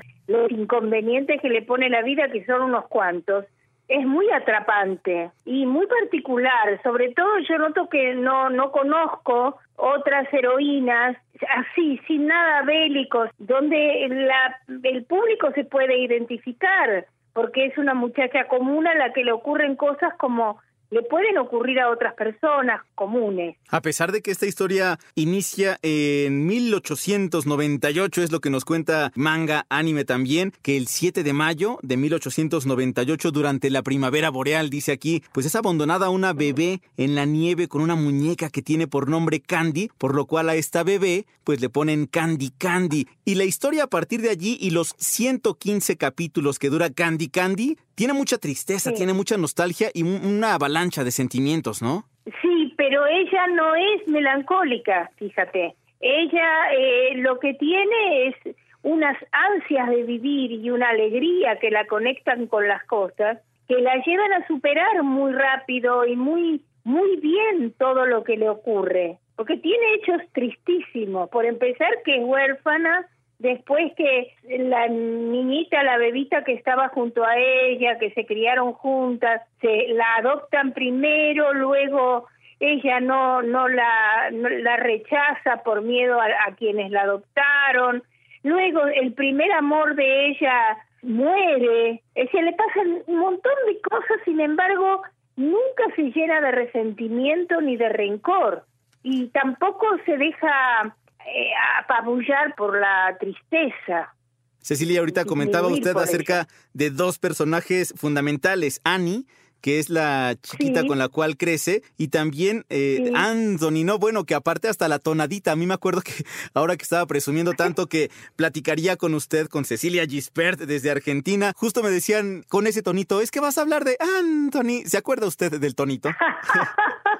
inconvenientes 0.50 1.40
que 1.42 1.50
le 1.50 1.62
pone 1.62 1.90
la 1.90 2.02
vida, 2.02 2.30
que 2.30 2.44
son 2.46 2.62
unos 2.62 2.86
cuantos. 2.86 3.44
Es 3.88 4.06
muy 4.06 4.30
atrapante 4.30 5.30
y 5.44 5.66
muy 5.66 5.86
particular. 5.86 6.80
Sobre 6.82 7.12
todo 7.12 7.38
yo 7.40 7.58
noto 7.58 7.88
que 7.88 8.14
no, 8.14 8.48
no 8.48 8.70
conozco 8.72 9.58
otras 9.76 10.32
heroínas 10.32 11.16
así, 11.48 12.00
sin 12.06 12.28
nada 12.28 12.62
bélicos, 12.62 13.28
donde 13.38 14.06
la, 14.08 14.56
el 14.84 15.04
público 15.04 15.50
se 15.54 15.64
puede 15.64 15.98
identificar 15.98 17.06
porque 17.32 17.66
es 17.66 17.78
una 17.78 17.94
muchacha 17.94 18.46
común 18.48 18.86
a 18.86 18.94
la 18.94 19.12
que 19.12 19.24
le 19.24 19.32
ocurren 19.32 19.76
cosas 19.76 20.14
como 20.18 20.58
le 20.92 21.02
pueden 21.02 21.38
ocurrir 21.38 21.80
a 21.80 21.90
otras 21.90 22.14
personas 22.14 22.82
comunes. 22.94 23.56
A 23.70 23.80
pesar 23.80 24.12
de 24.12 24.20
que 24.20 24.30
esta 24.30 24.46
historia 24.46 24.98
inicia 25.14 25.78
en 25.80 26.46
1898, 26.46 28.22
es 28.22 28.30
lo 28.30 28.40
que 28.40 28.50
nos 28.50 28.66
cuenta 28.66 29.10
manga 29.14 29.64
anime 29.70 30.04
también, 30.04 30.52
que 30.60 30.76
el 30.76 30.88
7 30.88 31.22
de 31.22 31.32
mayo 31.32 31.78
de 31.82 31.96
1898, 31.96 33.30
durante 33.30 33.70
la 33.70 33.82
primavera 33.82 34.28
boreal, 34.28 34.68
dice 34.68 34.92
aquí, 34.92 35.24
pues 35.32 35.46
es 35.46 35.56
abandonada 35.56 36.10
una 36.10 36.34
bebé 36.34 36.82
en 36.98 37.14
la 37.14 37.24
nieve 37.24 37.68
con 37.68 37.80
una 37.80 37.94
muñeca 37.94 38.50
que 38.50 38.60
tiene 38.60 38.86
por 38.86 39.08
nombre 39.08 39.40
Candy, 39.40 39.88
por 39.96 40.14
lo 40.14 40.26
cual 40.26 40.50
a 40.50 40.56
esta 40.56 40.82
bebé 40.82 41.24
pues 41.42 41.62
le 41.62 41.70
ponen 41.70 42.06
Candy 42.06 42.50
Candy. 42.50 43.08
Y 43.24 43.36
la 43.36 43.44
historia 43.44 43.84
a 43.84 43.88
partir 43.88 44.20
de 44.20 44.28
allí 44.28 44.58
y 44.60 44.70
los 44.70 44.94
115 44.98 45.96
capítulos 45.96 46.58
que 46.58 46.68
dura 46.68 46.90
Candy 46.90 47.28
Candy, 47.28 47.78
tiene 47.94 48.12
mucha 48.12 48.38
tristeza, 48.38 48.92
tiene 48.92 49.12
mucha 49.12 49.36
nostalgia 49.36 49.88
y 49.92 50.02
una 50.02 50.54
avalancha 50.54 51.04
de 51.04 51.10
sentimientos, 51.10 51.82
¿no? 51.82 52.04
Sí, 52.40 52.74
pero 52.76 53.06
ella 53.06 53.46
no 53.48 53.74
es 53.74 54.08
melancólica, 54.08 55.10
fíjate. 55.16 55.74
Ella 56.00 56.72
eh, 56.76 57.16
lo 57.16 57.38
que 57.38 57.54
tiene 57.54 58.28
es 58.28 58.56
unas 58.82 59.16
ansias 59.30 59.88
de 59.88 60.02
vivir 60.02 60.52
y 60.52 60.70
una 60.70 60.88
alegría 60.90 61.58
que 61.60 61.70
la 61.70 61.86
conectan 61.86 62.46
con 62.46 62.66
las 62.66 62.84
cosas, 62.84 63.38
que 63.68 63.80
la 63.80 63.96
llevan 64.04 64.32
a 64.32 64.46
superar 64.46 65.02
muy 65.02 65.32
rápido 65.32 66.04
y 66.04 66.16
muy 66.16 66.62
muy 66.84 67.16
bien 67.16 67.72
todo 67.78 68.06
lo 68.06 68.24
que 68.24 68.36
le 68.36 68.48
ocurre, 68.48 69.18
porque 69.36 69.56
tiene 69.56 69.94
hechos 69.94 70.20
tristísimos. 70.32 71.28
Por 71.30 71.44
empezar, 71.44 71.90
que 72.04 72.16
es 72.16 72.24
huérfana, 72.24 73.06
después 73.42 73.92
que 73.96 74.34
la 74.48 74.88
niñita, 74.88 75.82
la 75.82 75.98
bebita 75.98 76.44
que 76.44 76.52
estaba 76.52 76.88
junto 76.88 77.24
a 77.24 77.36
ella, 77.36 77.98
que 77.98 78.12
se 78.12 78.24
criaron 78.24 78.72
juntas, 78.72 79.42
se 79.60 79.88
la 79.88 80.16
adoptan 80.18 80.72
primero, 80.72 81.52
luego 81.52 82.28
ella 82.60 83.00
no 83.00 83.42
no 83.42 83.68
la 83.68 84.30
la 84.30 84.76
rechaza 84.76 85.62
por 85.64 85.82
miedo 85.82 86.20
a, 86.20 86.54
quienes 86.56 86.92
la 86.92 87.02
adoptaron, 87.02 88.04
luego 88.44 88.86
el 88.86 89.12
primer 89.12 89.50
amor 89.52 89.96
de 89.96 90.28
ella 90.28 90.78
muere, 91.02 92.00
se 92.14 92.42
le 92.42 92.52
pasan 92.52 93.02
un 93.08 93.18
montón 93.18 93.52
de 93.66 93.80
cosas, 93.80 94.18
sin 94.24 94.40
embargo, 94.40 95.02
nunca 95.34 95.84
se 95.96 96.12
llena 96.12 96.40
de 96.40 96.52
resentimiento 96.52 97.60
ni 97.60 97.76
de 97.76 97.88
rencor. 97.88 98.64
Y 99.02 99.26
tampoco 99.30 99.84
se 100.06 100.16
deja 100.16 100.94
eh, 101.26 101.50
apabullar 101.80 102.54
por 102.56 102.78
la 102.78 103.16
tristeza. 103.18 104.14
Cecilia, 104.60 105.00
ahorita 105.00 105.24
comentaba 105.24 105.68
usted 105.68 105.96
acerca 105.96 106.46
de 106.72 106.90
dos 106.90 107.18
personajes 107.18 107.92
fundamentales, 107.96 108.80
Annie, 108.84 109.26
que 109.62 109.78
es 109.78 109.88
la 109.88 110.36
chiquita 110.42 110.84
con 110.86 110.98
la 110.98 111.08
cual 111.08 111.36
crece, 111.36 111.82
y 111.96 112.08
también 112.08 112.64
eh, 112.68 113.12
Anthony, 113.14 113.84
¿no? 113.84 113.98
Bueno, 113.98 114.24
que 114.24 114.34
aparte 114.34 114.68
hasta 114.68 114.88
la 114.88 114.98
tonadita, 114.98 115.52
a 115.52 115.56
mí 115.56 115.66
me 115.66 115.74
acuerdo 115.74 116.02
que 116.02 116.12
ahora 116.54 116.76
que 116.76 116.82
estaba 116.82 117.06
presumiendo 117.06 117.54
tanto 117.54 117.86
que 117.86 118.10
platicaría 118.36 118.96
con 118.96 119.14
usted, 119.14 119.46
con 119.46 119.64
Cecilia 119.64 120.04
Gispert 120.06 120.60
desde 120.60 120.90
Argentina, 120.90 121.52
justo 121.56 121.82
me 121.82 121.90
decían 121.90 122.44
con 122.48 122.66
ese 122.66 122.82
tonito, 122.82 123.20
es 123.20 123.30
que 123.30 123.40
vas 123.40 123.56
a 123.56 123.62
hablar 123.62 123.84
de 123.84 123.96
Anthony, 124.18 124.82
¿se 124.84 124.98
acuerda 124.98 125.26
usted 125.26 125.60
del 125.60 125.74
tonito? 125.74 126.10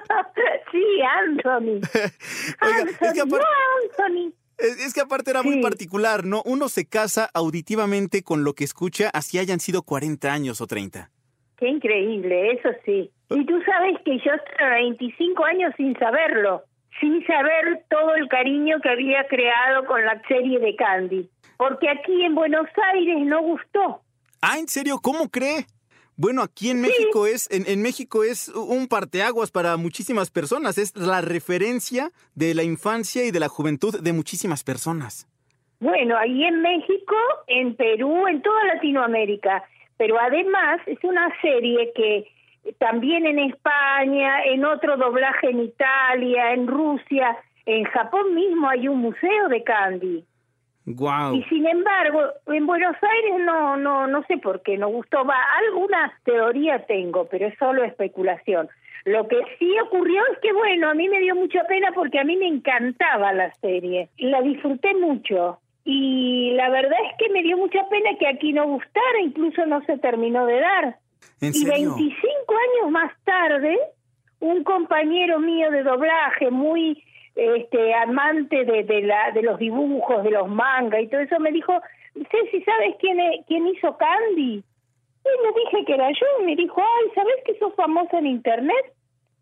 sí, 0.83 1.01
Anthony. 1.19 1.81
es 3.01 3.13
que 3.13 3.21
aparte, 3.21 3.45
Anthony. 3.97 4.33
Es 4.57 4.93
que 4.93 5.01
aparte 5.01 5.31
era 5.31 5.43
muy 5.43 5.61
particular, 5.61 6.25
¿no? 6.25 6.41
Uno 6.45 6.69
se 6.69 6.87
casa 6.87 7.29
auditivamente 7.33 8.23
con 8.23 8.43
lo 8.43 8.53
que 8.53 8.63
escucha, 8.63 9.09
así 9.13 9.39
hayan 9.39 9.59
sido 9.59 9.81
40 9.81 10.31
años 10.31 10.61
o 10.61 10.67
30. 10.67 11.09
Qué 11.57 11.67
increíble, 11.67 12.51
eso 12.51 12.69
sí. 12.85 13.11
Y 13.29 13.45
tú 13.45 13.59
sabes 13.65 13.97
que 14.05 14.17
yo 14.19 14.31
estoy 14.31 14.69
25 14.69 15.45
años 15.45 15.73
sin 15.75 15.97
saberlo, 15.97 16.63
sin 16.99 17.25
saber 17.25 17.83
todo 17.89 18.15
el 18.15 18.27
cariño 18.29 18.77
que 18.81 18.89
había 18.89 19.27
creado 19.27 19.85
con 19.85 20.05
la 20.05 20.21
serie 20.27 20.59
de 20.59 20.75
Candy. 20.75 21.29
Porque 21.57 21.89
aquí 21.89 22.23
en 22.23 22.35
Buenos 22.35 22.67
Aires 22.93 23.25
no 23.25 23.41
gustó. 23.41 24.01
Ah, 24.41 24.59
¿en 24.59 24.67
serio? 24.67 24.99
¿Cómo 25.01 25.29
cree? 25.29 25.65
Bueno, 26.15 26.43
aquí 26.43 26.69
en 26.69 26.81
México 26.81 27.25
es, 27.25 27.49
en, 27.51 27.63
en, 27.67 27.81
México 27.81 28.23
es 28.23 28.49
un 28.49 28.87
parteaguas 28.87 29.51
para 29.51 29.77
muchísimas 29.77 30.29
personas. 30.29 30.77
Es 30.77 30.95
la 30.95 31.21
referencia 31.21 32.11
de 32.35 32.53
la 32.53 32.63
infancia 32.63 33.25
y 33.25 33.31
de 33.31 33.39
la 33.39 33.49
juventud 33.49 33.99
de 33.99 34.13
muchísimas 34.13 34.63
personas. 34.63 35.27
Bueno, 35.79 36.15
ahí 36.17 36.43
en 36.43 36.61
México, 36.61 37.15
en 37.47 37.75
Perú, 37.75 38.27
en 38.27 38.41
toda 38.41 38.63
Latinoamérica. 38.75 39.63
Pero 39.97 40.19
además 40.19 40.79
es 40.85 41.03
una 41.03 41.29
serie 41.41 41.91
que 41.95 42.27
también 42.77 43.25
en 43.25 43.39
España, 43.39 44.43
en 44.45 44.65
otro 44.65 44.97
doblaje 44.97 45.49
en 45.49 45.59
Italia, 45.61 46.53
en 46.53 46.67
Rusia, 46.67 47.37
en 47.65 47.83
Japón 47.85 48.33
mismo 48.35 48.69
hay 48.69 48.87
un 48.87 48.99
museo 48.99 49.47
de 49.49 49.63
Candy. 49.63 50.25
Y 50.85 51.43
sin 51.43 51.65
embargo, 51.65 52.19
en 52.47 52.65
Buenos 52.65 52.95
Aires 53.01 53.45
no, 53.45 53.77
no, 53.77 54.07
no 54.07 54.23
sé 54.23 54.37
por 54.37 54.61
qué 54.61 54.77
no 54.77 54.89
gustó. 54.89 55.23
Va, 55.25 55.37
alguna 55.65 56.13
teoría 56.25 56.85
tengo, 56.85 57.25
pero 57.25 57.47
es 57.47 57.57
solo 57.57 57.83
especulación. 57.83 58.69
Lo 59.05 59.27
que 59.27 59.37
sí 59.59 59.69
ocurrió 59.79 60.21
es 60.31 60.39
que, 60.39 60.53
bueno, 60.53 60.89
a 60.89 60.93
mí 60.93 61.09
me 61.09 61.19
dio 61.19 61.35
mucha 61.35 61.63
pena 61.65 61.91
porque 61.93 62.19
a 62.19 62.23
mí 62.23 62.35
me 62.37 62.47
encantaba 62.47 63.33
la 63.33 63.53
serie. 63.55 64.09
La 64.17 64.41
disfruté 64.41 64.93
mucho. 64.93 65.59
Y 65.85 66.51
la 66.55 66.69
verdad 66.69 66.97
es 67.09 67.17
que 67.17 67.33
me 67.33 67.43
dio 67.43 67.57
mucha 67.57 67.87
pena 67.89 68.11
que 68.17 68.27
aquí 68.27 68.53
no 68.53 68.65
gustara, 68.67 69.21
incluso 69.21 69.65
no 69.65 69.83
se 69.85 69.97
terminó 69.97 70.45
de 70.45 70.59
dar. 70.59 70.97
y 71.41 71.65
25 71.65 72.15
años 72.53 72.91
más 72.91 73.11
tarde, 73.25 73.77
un 74.39 74.63
compañero 74.63 75.39
mío 75.39 75.71
de 75.71 75.83
doblaje, 75.83 76.49
muy 76.51 77.03
este 77.35 77.93
amante 77.95 78.63
de, 78.65 78.83
de, 78.83 79.01
la, 79.01 79.31
de 79.31 79.41
los 79.41 79.57
dibujos, 79.59 80.23
de 80.23 80.31
los 80.31 80.47
mangas 80.47 81.01
y 81.01 81.07
todo 81.07 81.21
eso, 81.21 81.39
me 81.39 81.51
dijo, 81.51 81.73
Ceci, 82.13 82.63
¿sabes 82.63 82.95
quién, 82.99 83.17
quién 83.47 83.67
hizo 83.67 83.97
Candy? 83.97 84.63
Y 85.25 85.43
le 85.43 85.63
dije 85.63 85.85
que 85.85 85.93
era 85.93 86.09
yo, 86.09 86.25
y 86.41 86.45
me 86.45 86.55
dijo, 86.55 86.81
ay, 86.81 87.11
¿sabes 87.15 87.35
que 87.45 87.57
sos 87.57 87.73
famosa 87.75 88.19
en 88.19 88.27
Internet? 88.27 88.93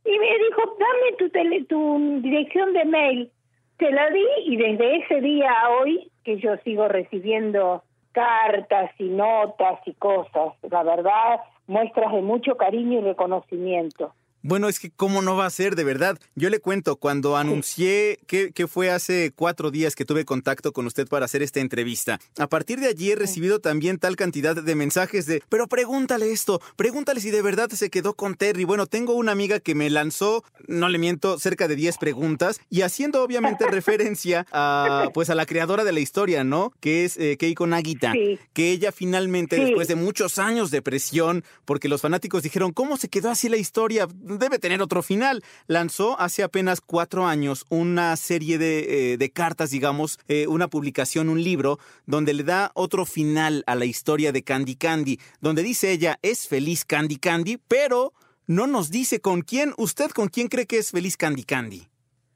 Y 0.05 0.17
me 0.17 0.38
dijo, 0.38 0.77
dame 0.79 1.17
tu, 1.17 1.29
tele, 1.29 1.63
tu 1.65 2.21
dirección 2.21 2.74
de 2.74 2.86
mail. 2.86 3.31
Te 3.77 3.91
la 3.91 4.10
di 4.12 4.25
y 4.45 4.57
desde 4.57 4.98
ese 4.98 5.21
día 5.21 5.51
a 5.51 5.69
hoy, 5.71 6.12
que 6.24 6.38
yo 6.38 6.55
sigo 6.57 6.88
recibiendo 6.88 7.83
cartas 8.12 8.91
y 9.00 9.05
notas 9.05 9.79
y 9.86 9.93
cosas, 9.93 10.53
la 10.69 10.83
verdad, 10.83 11.39
muestras 11.67 12.12
de 12.12 12.21
mucho 12.21 12.57
cariño 12.57 13.00
y 13.00 13.03
reconocimiento. 13.03 14.13
Bueno, 14.43 14.69
es 14.69 14.79
que 14.79 14.89
cómo 14.89 15.21
no 15.21 15.36
va 15.36 15.45
a 15.45 15.50
ser, 15.50 15.75
de 15.75 15.83
verdad. 15.83 16.19
Yo 16.36 16.50
le 16.50 16.60
cuento, 16.60 16.95
cuando 16.95 17.38
anuncié 17.38 18.19
que, 18.27 18.51
que, 18.51 18.67
fue 18.67 18.89
hace 18.89 19.31
cuatro 19.36 19.69
días 19.69 19.95
que 19.95 20.05
tuve 20.05 20.25
contacto 20.25 20.71
con 20.71 20.88
usted 20.88 21.07
para 21.07 21.25
hacer 21.25 21.43
esta 21.43 21.60
entrevista, 21.60 22.19
a 22.38 22.48
partir 22.48 22.79
de 22.79 22.88
allí 22.88 23.12
he 23.12 23.15
recibido 23.15 23.60
también 23.60 24.00
tal 24.00 24.15
cantidad 24.15 24.55
de 24.55 24.75
mensajes 24.75 25.25
de, 25.25 25.43
pero 25.50 25.67
pregúntale 25.67 26.31
esto, 26.31 26.62
pregúntale 26.75 27.21
si 27.21 27.31
de 27.31 27.41
verdad 27.41 27.69
se 27.69 27.89
quedó 27.89 28.15
con 28.15 28.36
Terry. 28.36 28.63
Bueno, 28.63 28.88
tengo 28.88 29.13
una 29.13 29.31
amiga 29.31 29.60
que 29.60 29.75
me 29.75 29.89
lanzó, 29.89 30.43
no 30.67 30.89
le 30.89 30.98
miento, 30.98 31.38
cerca 31.38 31.67
de 31.67 31.75
10 31.75 31.98
preguntas 31.98 32.60
y 32.69 32.81
haciendo 32.81 33.24
obviamente 33.24 33.65
referencia 33.69 34.45
a, 34.51 35.10
pues 35.13 35.29
a 35.29 35.36
la 35.36 35.45
creadora 35.45 35.83
de 35.83 35.91
la 35.91 36.00
historia, 36.00 36.43
¿no? 36.43 36.74
Que 36.79 37.05
es 37.05 37.17
eh, 37.17 37.38
Keiko 37.38 37.67
Nagita, 37.67 38.13
que 38.53 38.71
ella 38.71 38.91
finalmente, 38.91 39.57
después 39.57 39.88
de 39.88 39.95
muchos 39.95 40.39
años 40.39 40.71
de 40.71 40.81
presión, 40.81 41.43
porque 41.65 41.89
los 41.89 42.01
fanáticos 42.01 42.43
dijeron, 42.43 42.71
¿cómo 42.71 42.98
se 42.98 43.10
quedó 43.10 43.29
así 43.29 43.50
la 43.50 43.57
historia? 43.57 44.07
Debe 44.38 44.59
tener 44.59 44.81
otro 44.81 45.01
final. 45.01 45.43
Lanzó 45.67 46.19
hace 46.19 46.43
apenas 46.43 46.81
cuatro 46.81 47.25
años 47.25 47.65
una 47.69 48.15
serie 48.15 48.57
de, 48.57 49.13
eh, 49.13 49.31
cartas, 49.31 49.71
digamos, 49.71 50.19
eh, 50.27 50.47
una 50.47 50.67
publicación, 50.67 51.29
un 51.29 51.43
libro, 51.43 51.77
donde 52.05 52.33
le 52.33 52.43
da 52.43 52.71
otro 52.73 53.05
final 53.05 53.63
a 53.67 53.75
la 53.75 53.85
historia 53.85 54.31
de 54.31 54.43
Candy 54.43 54.75
Candy, 54.75 55.19
donde 55.39 55.63
dice 55.63 55.91
ella, 55.91 56.17
es 56.21 56.47
feliz 56.47 56.85
Candy 56.85 57.17
Candy, 57.17 57.57
pero 57.67 58.13
no 58.47 58.67
nos 58.67 58.91
dice 58.91 59.21
con 59.21 59.41
quién. 59.41 59.73
¿Usted 59.77 60.11
con 60.11 60.27
quién 60.27 60.47
cree 60.47 60.65
que 60.65 60.77
es 60.77 60.91
feliz 60.91 61.17
Candy 61.17 61.43
Candy? 61.43 61.88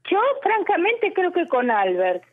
Yo, 0.10 0.20
francamente, 0.42 1.12
creo 1.14 1.32
que 1.32 1.48
con 1.48 1.72
Albert. 1.72 2.24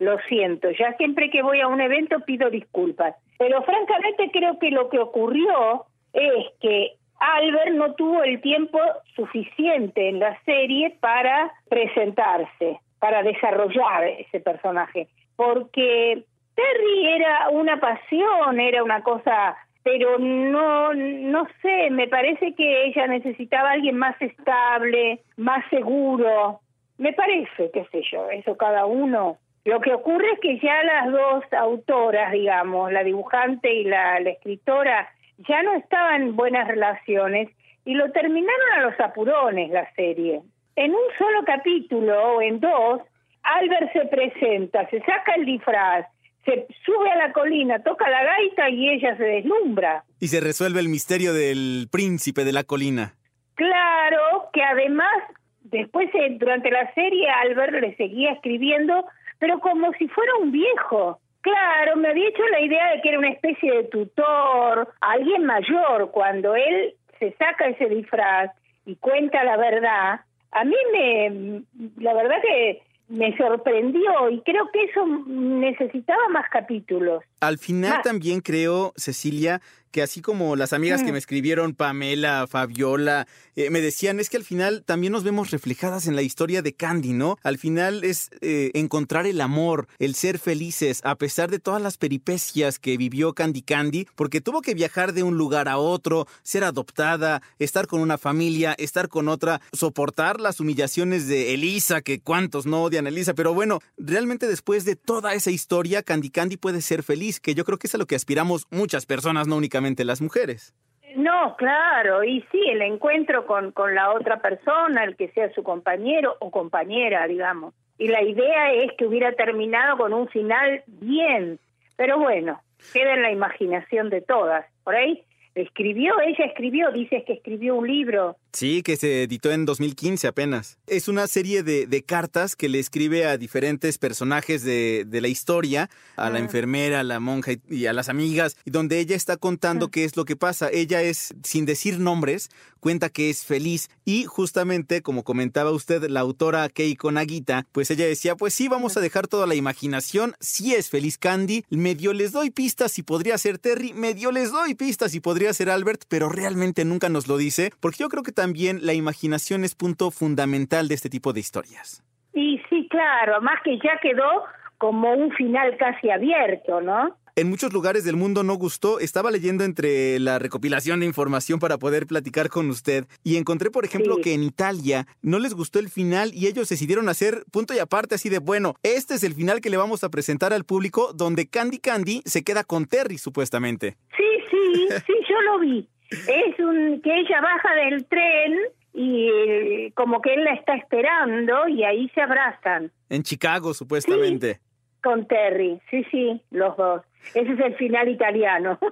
Lo 0.00 0.16
siento, 0.28 0.70
ya 0.70 0.96
siempre 0.96 1.28
que 1.28 1.42
voy 1.42 1.60
a 1.60 1.66
un 1.66 1.80
evento 1.80 2.20
pido 2.20 2.50
disculpas. 2.50 3.16
Pero 3.36 3.62
francamente 3.64 4.30
creo 4.32 4.58
que 4.58 4.70
lo 4.70 4.88
que 4.88 4.98
ocurrió 5.00 5.86
es 6.12 6.46
que 6.60 6.97
Albert 7.20 7.72
no 7.72 7.94
tuvo 7.94 8.22
el 8.22 8.40
tiempo 8.40 8.78
suficiente 9.14 10.08
en 10.08 10.20
la 10.20 10.38
serie 10.44 10.96
para 11.00 11.52
presentarse, 11.68 12.80
para 12.98 13.22
desarrollar 13.22 14.04
ese 14.04 14.40
personaje, 14.40 15.08
porque 15.36 16.24
Terry 16.54 17.06
era 17.08 17.48
una 17.50 17.78
pasión, 17.78 18.60
era 18.60 18.82
una 18.82 19.02
cosa, 19.02 19.56
pero 19.82 20.18
no, 20.18 20.92
no 20.94 21.46
sé, 21.62 21.90
me 21.90 22.08
parece 22.08 22.54
que 22.54 22.86
ella 22.86 23.06
necesitaba 23.06 23.72
alguien 23.72 23.96
más 23.96 24.20
estable, 24.20 25.20
más 25.36 25.64
seguro, 25.70 26.60
me 26.98 27.12
parece, 27.12 27.70
qué 27.72 27.84
sé 27.92 28.02
yo, 28.10 28.28
eso 28.30 28.56
cada 28.56 28.86
uno. 28.86 29.38
Lo 29.64 29.80
que 29.80 29.92
ocurre 29.92 30.32
es 30.32 30.40
que 30.40 30.58
ya 30.58 30.82
las 30.82 31.12
dos 31.12 31.44
autoras, 31.52 32.32
digamos, 32.32 32.90
la 32.90 33.04
dibujante 33.04 33.72
y 33.72 33.84
la 33.84 34.18
escritora, 34.18 35.08
ya 35.38 35.62
no 35.62 35.74
estaban 35.74 36.22
en 36.22 36.36
buenas 36.36 36.66
relaciones 36.68 37.48
y 37.84 37.94
lo 37.94 38.10
terminaron 38.12 38.72
a 38.76 38.82
los 38.82 39.00
apurones 39.00 39.70
la 39.70 39.90
serie. 39.94 40.42
En 40.76 40.90
un 40.90 41.06
solo 41.18 41.44
capítulo 41.44 42.36
o 42.36 42.42
en 42.42 42.60
dos, 42.60 43.00
Albert 43.42 43.92
se 43.92 44.06
presenta, 44.06 44.88
se 44.90 45.00
saca 45.00 45.34
el 45.36 45.46
disfraz, 45.46 46.06
se 46.44 46.66
sube 46.84 47.10
a 47.10 47.16
la 47.16 47.32
colina, 47.32 47.82
toca 47.82 48.08
la 48.08 48.22
gaita 48.22 48.68
y 48.70 48.90
ella 48.90 49.16
se 49.16 49.24
deslumbra. 49.24 50.04
Y 50.20 50.28
se 50.28 50.40
resuelve 50.40 50.80
el 50.80 50.88
misterio 50.88 51.32
del 51.32 51.88
príncipe 51.90 52.44
de 52.44 52.52
la 52.52 52.64
colina. 52.64 53.14
Claro 53.54 54.50
que 54.52 54.62
además, 54.62 55.14
después 55.62 56.08
eh, 56.14 56.36
durante 56.38 56.70
la 56.70 56.92
serie 56.94 57.28
Albert 57.28 57.72
le 57.80 57.96
seguía 57.96 58.32
escribiendo, 58.32 59.04
pero 59.38 59.60
como 59.60 59.92
si 59.94 60.08
fuera 60.08 60.32
un 60.40 60.52
viejo. 60.52 61.20
Claro, 61.40 61.96
me 61.96 62.08
había 62.08 62.28
hecho 62.28 62.42
la 62.50 62.60
idea 62.60 62.90
de 62.92 63.00
que 63.00 63.08
era 63.10 63.18
una 63.18 63.30
especie 63.30 63.72
de 63.72 63.84
tutor, 63.84 64.92
alguien 65.00 65.44
mayor, 65.44 66.10
cuando 66.10 66.54
él 66.56 66.94
se 67.18 67.32
saca 67.32 67.68
ese 67.68 67.88
disfraz 67.88 68.50
y 68.86 68.96
cuenta 68.96 69.44
la 69.44 69.56
verdad. 69.56 70.20
A 70.50 70.64
mí 70.64 70.76
me, 70.92 71.62
la 71.98 72.14
verdad 72.14 72.36
que 72.42 72.82
me 73.08 73.36
sorprendió 73.36 74.30
y 74.30 74.40
creo 74.42 74.68
que 74.70 74.84
eso 74.84 75.06
necesitaba 75.26 76.28
más 76.28 76.48
capítulos. 76.50 77.24
Al 77.40 77.58
final 77.58 77.90
Más. 77.90 78.02
también 78.02 78.40
creo, 78.40 78.92
Cecilia, 78.96 79.60
que 79.90 80.02
así 80.02 80.20
como 80.20 80.56
las 80.56 80.72
amigas 80.72 81.02
que 81.02 81.10
Mm. 81.10 81.12
me 81.12 81.18
escribieron, 81.18 81.74
Pamela, 81.74 82.46
Fabiola, 82.48 83.26
eh, 83.56 83.70
me 83.70 83.80
decían, 83.80 84.20
es 84.20 84.30
que 84.30 84.36
al 84.36 84.44
final 84.44 84.84
también 84.84 85.12
nos 85.12 85.24
vemos 85.24 85.50
reflejadas 85.50 86.06
en 86.06 86.14
la 86.16 86.22
historia 86.22 86.62
de 86.62 86.74
Candy, 86.74 87.12
¿no? 87.12 87.36
Al 87.42 87.58
final 87.58 88.04
es 88.04 88.30
eh, 88.40 88.70
encontrar 88.74 89.26
el 89.26 89.40
amor, 89.40 89.88
el 89.98 90.14
ser 90.14 90.38
felices, 90.38 91.00
a 91.04 91.16
pesar 91.16 91.50
de 91.50 91.58
todas 91.58 91.80
las 91.82 91.96
peripecias 91.98 92.78
que 92.78 92.96
vivió 92.96 93.32
Candy 93.32 93.62
Candy, 93.62 94.06
porque 94.14 94.40
tuvo 94.40 94.60
que 94.62 94.74
viajar 94.74 95.12
de 95.12 95.22
un 95.22 95.36
lugar 95.38 95.68
a 95.68 95.78
otro, 95.78 96.26
ser 96.42 96.64
adoptada, 96.64 97.42
estar 97.58 97.86
con 97.86 98.00
una 98.00 98.18
familia, 98.18 98.74
estar 98.78 99.08
con 99.08 99.28
otra, 99.28 99.60
soportar 99.72 100.40
las 100.40 100.60
humillaciones 100.60 101.26
de 101.26 101.54
Elisa, 101.54 102.02
que 102.02 102.20
cuántos 102.20 102.66
no 102.66 102.82
odian 102.82 103.06
a 103.06 103.08
Elisa, 103.08 103.34
pero 103.34 103.54
bueno, 103.54 103.80
realmente 103.96 104.46
después 104.46 104.84
de 104.84 104.96
toda 104.96 105.34
esa 105.34 105.50
historia, 105.50 106.02
Candy 106.02 106.30
Candy 106.30 106.56
puede 106.56 106.82
ser 106.82 107.02
feliz, 107.02 107.40
que 107.40 107.54
yo 107.54 107.64
creo 107.64 107.78
que 107.78 107.86
es 107.86 107.94
a 107.94 107.98
lo 107.98 108.06
que 108.06 108.16
aspiramos 108.16 108.66
muchas 108.70 109.06
personas, 109.06 109.46
no 109.46 109.56
únicamente 109.56 109.77
las 110.04 110.20
mujeres. 110.20 110.74
No, 111.16 111.56
claro, 111.56 112.22
y 112.22 112.44
sí, 112.52 112.60
el 112.70 112.82
encuentro 112.82 113.46
con, 113.46 113.72
con 113.72 113.94
la 113.94 114.12
otra 114.12 114.40
persona, 114.40 115.04
el 115.04 115.16
que 115.16 115.28
sea 115.28 115.52
su 115.54 115.62
compañero 115.62 116.36
o 116.40 116.50
compañera, 116.50 117.26
digamos. 117.26 117.74
Y 117.98 118.08
la 118.08 118.22
idea 118.22 118.72
es 118.72 118.92
que 118.96 119.06
hubiera 119.06 119.32
terminado 119.32 119.96
con 119.96 120.12
un 120.12 120.28
final 120.28 120.82
bien, 120.86 121.58
pero 121.96 122.18
bueno, 122.18 122.60
queda 122.92 123.14
en 123.14 123.22
la 123.22 123.32
imaginación 123.32 124.10
de 124.10 124.20
todas. 124.20 124.66
Por 124.84 124.94
ahí 124.94 125.24
escribió, 125.54 126.20
ella 126.20 126.44
escribió, 126.44 126.92
dices 126.92 127.24
que 127.26 127.34
escribió 127.34 127.74
un 127.74 127.88
libro. 127.88 128.36
Sí, 128.52 128.82
que 128.82 128.96
se 128.96 129.22
editó 129.24 129.50
en 129.52 129.64
2015 129.66 130.26
apenas. 130.26 130.78
Es 130.86 131.08
una 131.08 131.26
serie 131.26 131.62
de, 131.62 131.86
de 131.86 132.02
cartas 132.02 132.56
que 132.56 132.68
le 132.68 132.78
escribe 132.78 133.26
a 133.26 133.36
diferentes 133.36 133.98
personajes 133.98 134.64
de, 134.64 135.04
de 135.06 135.20
la 135.20 135.28
historia, 135.28 135.90
a 136.16 136.30
la 136.30 136.38
Ah. 136.38 136.42
enfermera, 136.42 137.00
a 137.00 137.04
la 137.04 137.20
monja 137.20 137.52
y, 137.52 137.60
y 137.68 137.86
a 137.86 137.92
las 137.92 138.08
amigas, 138.08 138.56
y 138.64 138.70
donde 138.70 139.00
ella 139.00 139.16
está 139.16 139.36
contando 139.36 139.88
qué 139.88 140.04
es 140.04 140.16
lo 140.16 140.24
que 140.24 140.36
pasa. 140.36 140.70
Ella 140.72 141.02
es, 141.02 141.34
sin 141.44 141.66
decir 141.66 141.98
nombres, 142.00 142.48
cuenta 142.80 143.08
que 143.10 143.28
es 143.28 143.44
feliz 143.44 143.90
y 144.04 144.24
justamente, 144.24 145.02
como 145.02 145.24
comentaba 145.24 145.70
usted, 145.72 146.04
la 146.08 146.20
autora 146.20 146.68
Keiko 146.68 147.10
Nagita, 147.12 147.66
pues 147.72 147.90
ella 147.90 148.06
decía, 148.06 148.36
pues 148.36 148.54
sí, 148.54 148.68
vamos 148.68 148.96
a 148.96 149.00
dejar 149.00 149.26
toda 149.26 149.46
la 149.46 149.56
imaginación, 149.56 150.34
sí 150.40 150.74
es 150.74 150.88
feliz 150.88 151.18
Candy, 151.18 151.64
medio 151.70 152.12
les 152.12 152.32
doy 152.32 152.50
pistas 152.50 152.92
si 152.92 153.02
podría 153.02 153.36
ser 153.36 153.58
Terry, 153.58 153.92
medio 153.92 154.32
les 154.32 154.52
doy 154.52 154.74
pistas 154.74 155.12
si 155.12 155.20
podría 155.20 155.52
ser 155.52 155.70
Albert, 155.70 156.04
pero 156.08 156.28
realmente 156.28 156.84
nunca 156.84 157.08
nos 157.08 157.26
lo 157.26 157.36
dice, 157.36 157.72
porque 157.80 157.98
yo 157.98 158.08
creo 158.08 158.22
que 158.22 158.32
también 158.42 158.86
la 158.86 158.94
imaginación 158.94 159.64
es 159.64 159.74
punto 159.74 160.12
fundamental 160.12 160.86
de 160.86 160.94
este 160.94 161.10
tipo 161.10 161.32
de 161.32 161.40
historias. 161.40 162.04
Y 162.34 162.60
sí, 162.70 162.86
claro, 162.88 163.40
más 163.42 163.60
que 163.64 163.76
ya 163.78 163.98
quedó 164.00 164.44
como 164.78 165.12
un 165.12 165.32
final 165.32 165.76
casi 165.76 166.08
abierto, 166.08 166.80
¿no? 166.80 167.16
En 167.34 167.48
muchos 167.50 167.72
lugares 167.72 168.04
del 168.04 168.14
mundo 168.16 168.44
no 168.44 168.54
gustó. 168.54 169.00
Estaba 169.00 169.32
leyendo 169.32 169.64
entre 169.64 170.20
la 170.20 170.38
recopilación 170.38 171.00
de 171.00 171.06
información 171.06 171.58
para 171.58 171.78
poder 171.78 172.06
platicar 172.06 172.48
con 172.48 172.70
usted 172.70 173.06
y 173.24 173.36
encontré, 173.38 173.70
por 173.72 173.84
ejemplo, 173.84 174.14
Sí. 174.16 174.22
que 174.22 174.34
en 174.34 174.42
Italia 174.44 175.06
no 175.22 175.38
les 175.40 175.54
gustó 175.54 175.80
el 175.80 175.88
final 175.88 176.32
y 176.32 176.46
ellos 176.46 176.68
decidieron 176.68 177.08
hacer 177.08 177.44
punto 177.50 177.74
y 177.74 177.80
aparte 177.80 178.14
así 178.14 178.28
de, 178.28 178.38
bueno, 178.38 178.74
este 178.84 179.14
es 179.14 179.24
el 179.24 179.34
final 179.34 179.60
que 179.60 179.70
le 179.70 179.76
vamos 179.76 180.04
a 180.04 180.10
presentar 180.10 180.52
al 180.52 180.64
público 180.64 181.12
donde 181.12 181.48
Candy 181.48 181.78
Candy 181.78 182.22
se 182.24 182.42
queda 182.44 182.62
con 182.62 182.86
Terry 182.86 183.18
supuestamente. 183.18 183.96
Sí, 184.16 184.24
sí, 184.50 184.86
sí, 185.06 185.12
yo 185.28 185.40
lo 185.42 185.58
vi. 185.60 185.88
Es 186.10 186.58
un 186.58 187.00
que 187.02 187.20
ella 187.20 187.40
baja 187.40 187.74
del 187.74 188.06
tren 188.06 188.58
y 188.94 189.28
eh, 189.28 189.92
como 189.94 190.20
que 190.20 190.34
él 190.34 190.44
la 190.44 190.54
está 190.54 190.74
esperando 190.74 191.68
y 191.68 191.84
ahí 191.84 192.08
se 192.14 192.20
abrazan 192.22 192.90
En 193.10 193.22
Chicago 193.22 193.74
supuestamente. 193.74 194.60
Con 195.02 195.26
Terry. 195.26 195.80
Sí, 195.90 196.04
sí, 196.10 196.40
los 196.50 196.76
dos. 196.76 197.02
Ese 197.34 197.52
es 197.52 197.60
el 197.60 197.74
final 197.76 198.08
italiano. 198.08 198.78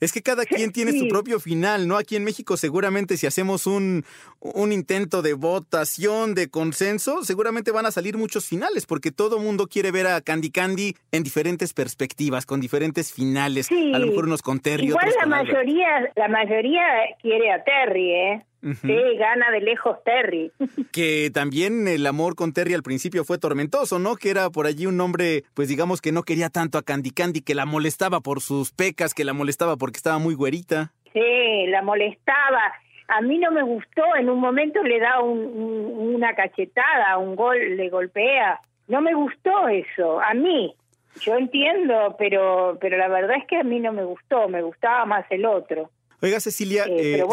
Es 0.00 0.12
que 0.12 0.22
cada 0.22 0.44
quien 0.44 0.72
tiene 0.72 0.92
su 0.92 1.08
propio 1.08 1.40
final, 1.40 1.88
¿no? 1.88 1.96
Aquí 1.96 2.16
en 2.16 2.24
México 2.24 2.56
seguramente 2.56 3.16
si 3.16 3.26
hacemos 3.26 3.66
un, 3.66 4.04
un 4.40 4.72
intento 4.72 5.22
de 5.22 5.32
votación, 5.32 6.34
de 6.34 6.50
consenso, 6.50 7.24
seguramente 7.24 7.70
van 7.70 7.86
a 7.86 7.90
salir 7.90 8.16
muchos 8.16 8.46
finales, 8.46 8.86
porque 8.86 9.10
todo 9.10 9.38
mundo 9.38 9.68
quiere 9.68 9.90
ver 9.90 10.06
a 10.06 10.20
Candy 10.20 10.50
Candy 10.50 10.96
en 11.12 11.22
diferentes 11.22 11.72
perspectivas, 11.72 12.46
con 12.46 12.60
diferentes 12.60 13.12
finales. 13.12 13.66
Sí. 13.66 13.92
A 13.94 13.98
lo 13.98 14.08
mejor 14.08 14.26
unos 14.26 14.42
con 14.42 14.60
Terry, 14.60 14.88
Igual 14.88 15.08
otros 15.08 15.22
la 15.22 15.26
mayoría, 15.26 16.12
la 16.16 16.28
mayoría 16.28 16.82
quiere 17.20 17.52
a 17.52 17.64
Terry, 17.64 18.12
¿eh? 18.12 18.46
Sí, 18.60 19.16
gana 19.18 19.50
de 19.50 19.60
lejos 19.60 19.96
Terry. 20.04 20.52
Que 20.92 21.30
también 21.32 21.88
el 21.88 22.06
amor 22.06 22.34
con 22.34 22.52
Terry 22.52 22.74
al 22.74 22.82
principio 22.82 23.24
fue 23.24 23.38
tormentoso, 23.38 23.98
¿no? 23.98 24.16
Que 24.16 24.30
era 24.30 24.50
por 24.50 24.66
allí 24.66 24.86
un 24.86 25.00
hombre, 25.00 25.44
pues 25.54 25.68
digamos 25.68 26.00
que 26.00 26.12
no 26.12 26.22
quería 26.24 26.50
tanto 26.50 26.76
a 26.78 26.82
Candy 26.82 27.10
Candy, 27.10 27.40
que 27.40 27.54
la 27.54 27.64
molestaba 27.66 28.20
por 28.20 28.40
sus 28.40 28.72
pecas, 28.72 29.14
que 29.14 29.24
la 29.24 29.32
molestaba 29.32 29.76
porque 29.76 29.96
estaba 29.96 30.18
muy 30.18 30.34
güerita. 30.34 30.92
Sí, 31.12 31.66
la 31.68 31.82
molestaba. 31.82 32.72
A 33.08 33.20
mí 33.22 33.38
no 33.38 33.50
me 33.50 33.62
gustó, 33.62 34.02
en 34.18 34.30
un 34.30 34.38
momento 34.40 34.82
le 34.82 35.00
da 35.00 35.20
un- 35.20 35.38
un- 35.38 36.14
una 36.14 36.34
cachetada, 36.34 37.18
un 37.18 37.34
gol, 37.36 37.76
le 37.76 37.88
golpea. 37.90 38.60
No 38.88 39.00
me 39.00 39.14
gustó 39.14 39.68
eso, 39.68 40.20
a 40.20 40.34
mí. 40.34 40.74
Yo 41.22 41.36
entiendo, 41.36 42.14
pero 42.18 42.78
pero 42.80 42.96
la 42.96 43.08
verdad 43.08 43.36
es 43.38 43.46
que 43.46 43.56
a 43.56 43.64
mí 43.64 43.80
no 43.80 43.92
me 43.92 44.04
gustó, 44.04 44.48
me 44.48 44.62
gustaba 44.62 45.04
más 45.06 45.24
el 45.30 45.44
otro. 45.44 45.90
Oiga, 46.22 46.38
Cecilia, 46.40 46.84
Eh, 46.86 47.20
eh, 47.20 47.24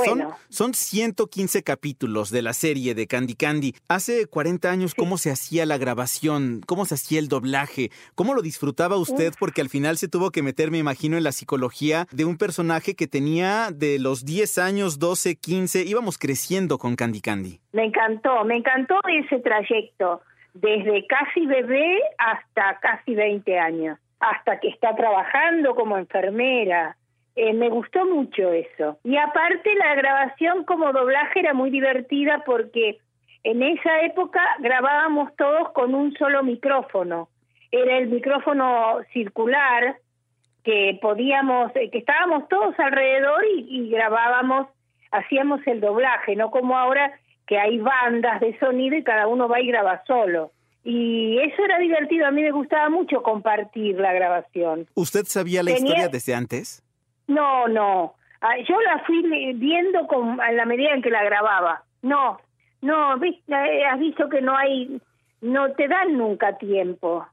son 0.49 0.73
115 0.73 1.61
capítulos 1.63 2.31
de 2.31 2.41
la 2.41 2.53
serie 2.53 2.95
de 2.95 3.05
Candy 3.05 3.35
Candy. 3.35 3.73
Hace 3.89 4.27
40 4.27 4.71
años, 4.71 4.95
¿cómo 4.95 5.17
se 5.17 5.29
hacía 5.29 5.65
la 5.65 5.77
grabación? 5.77 6.61
¿Cómo 6.65 6.85
se 6.85 6.95
hacía 6.95 7.19
el 7.19 7.27
doblaje? 7.27 7.89
¿Cómo 8.15 8.33
lo 8.33 8.41
disfrutaba 8.41 8.95
usted? 8.95 9.33
Porque 9.39 9.59
al 9.59 9.67
final 9.69 9.97
se 9.97 10.07
tuvo 10.07 10.31
que 10.31 10.41
meter, 10.41 10.71
me 10.71 10.77
imagino, 10.77 11.17
en 11.17 11.23
la 11.23 11.33
psicología 11.33 12.07
de 12.11 12.23
un 12.23 12.37
personaje 12.37 12.95
que 12.95 13.07
tenía 13.07 13.71
de 13.73 13.99
los 13.99 14.23
10 14.23 14.57
años, 14.57 14.99
12, 14.99 15.35
15. 15.35 15.83
Íbamos 15.83 16.17
creciendo 16.17 16.77
con 16.77 16.95
Candy 16.95 17.19
Candy. 17.19 17.59
Me 17.73 17.85
encantó, 17.85 18.45
me 18.45 18.55
encantó 18.55 18.95
ese 19.09 19.39
trayecto, 19.39 20.21
desde 20.53 21.05
casi 21.07 21.45
bebé 21.45 21.99
hasta 22.17 22.79
casi 22.79 23.15
20 23.15 23.59
años, 23.59 23.99
hasta 24.19 24.59
que 24.59 24.69
está 24.69 24.95
trabajando 24.95 25.75
como 25.75 25.97
enfermera. 25.97 26.95
Eh, 27.39 27.53
me 27.53 27.69
gustó 27.69 28.03
mucho 28.05 28.51
eso. 28.51 28.97
Y 29.03 29.15
aparte 29.15 29.75
la 29.75 29.93
grabación 29.93 30.63
como 30.65 30.91
doblaje 30.91 31.39
era 31.41 31.53
muy 31.53 31.69
divertida 31.69 32.41
porque 32.45 32.97
en 33.43 33.61
esa 33.61 34.01
época 34.01 34.41
grabábamos 34.59 35.35
todos 35.35 35.69
con 35.73 35.93
un 35.93 36.13
solo 36.15 36.41
micrófono. 36.43 37.29
Era 37.71 37.97
el 37.97 38.07
micrófono 38.07 38.97
circular 39.13 39.97
que 40.63 40.97
podíamos, 40.99 41.71
eh, 41.75 41.91
que 41.91 41.99
estábamos 41.99 42.47
todos 42.49 42.73
alrededor 42.79 43.45
y, 43.55 43.67
y 43.69 43.89
grabábamos, 43.91 44.67
hacíamos 45.11 45.61
el 45.67 45.79
doblaje, 45.79 46.35
no 46.35 46.49
como 46.49 46.75
ahora 46.75 47.13
que 47.45 47.59
hay 47.59 47.77
bandas 47.77 48.41
de 48.41 48.57
sonido 48.57 48.97
y 48.97 49.03
cada 49.03 49.27
uno 49.27 49.47
va 49.47 49.61
y 49.61 49.67
graba 49.67 50.01
solo. 50.07 50.51
Y 50.83 51.37
eso 51.39 51.63
era 51.63 51.77
divertido, 51.77 52.25
a 52.25 52.31
mí 52.31 52.41
me 52.41 52.51
gustaba 52.51 52.89
mucho 52.89 53.21
compartir 53.21 53.99
la 53.99 54.11
grabación. 54.13 54.87
¿Usted 54.95 55.25
sabía 55.25 55.61
la 55.61 55.71
Tenía- 55.73 55.87
historia 55.89 56.07
desde 56.09 56.33
antes? 56.33 56.83
No, 57.27 57.67
no, 57.67 58.15
Ah, 58.41 58.57
yo 58.67 58.79
la 58.81 58.99
fui 58.99 59.23
viendo 59.55 60.05
con, 60.07 60.39
a 60.39 60.51
la 60.51 60.65
medida 60.65 60.93
en 60.93 61.01
que 61.01 61.09
la 61.09 61.23
grababa. 61.23 61.83
No, 62.03 62.39
no, 62.81 63.15
eh, 63.23 63.85
has 63.85 63.99
visto 63.99 64.29
que 64.29 64.41
no 64.41 64.55
hay, 64.55 65.01
no 65.41 65.71
te 65.73 65.87
dan 65.87 66.17
nunca 66.17 66.57
tiempo. 66.57 67.25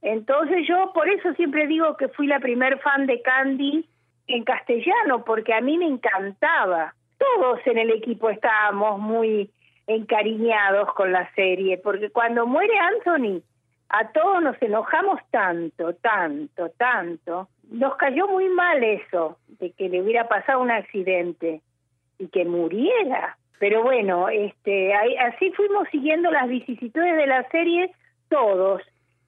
Entonces 0.00 0.66
yo 0.68 0.92
por 0.92 1.08
eso 1.08 1.32
siempre 1.34 1.66
digo 1.66 1.96
que 1.96 2.08
fui 2.08 2.26
la 2.26 2.38
primer 2.38 2.78
fan 2.80 3.06
de 3.06 3.20
Candy 3.22 3.84
en 4.28 4.44
castellano, 4.44 5.24
porque 5.24 5.54
a 5.54 5.60
mí 5.60 5.76
me 5.76 5.86
encantaba. 5.86 6.94
Todos 7.18 7.58
en 7.66 7.78
el 7.78 7.90
equipo 7.90 8.30
estábamos 8.30 9.00
muy 9.00 9.50
encariñados 9.86 10.92
con 10.94 11.10
la 11.10 11.30
serie, 11.34 11.78
porque 11.78 12.10
cuando 12.10 12.46
muere 12.46 12.78
Anthony, 12.78 13.42
a 13.88 14.08
todos 14.12 14.42
nos 14.42 14.60
enojamos 14.62 15.20
tanto, 15.30 15.94
tanto, 15.94 16.70
tanto. 16.70 17.48
Nos 17.74 17.96
cayó 17.96 18.28
muy 18.28 18.48
mal 18.48 18.82
eso, 18.84 19.36
de 19.58 19.72
que 19.72 19.88
le 19.88 20.00
hubiera 20.00 20.28
pasado 20.28 20.60
un 20.60 20.70
accidente 20.70 21.60
y 22.18 22.28
que 22.28 22.44
muriera. 22.44 23.36
Pero 23.58 23.82
bueno, 23.82 24.28
este, 24.28 24.94
así 24.94 25.50
fuimos 25.52 25.88
siguiendo 25.90 26.30
las 26.30 26.48
vicisitudes 26.48 27.16
de 27.16 27.26
la 27.26 27.48
serie 27.48 27.90
todos. 28.28 28.82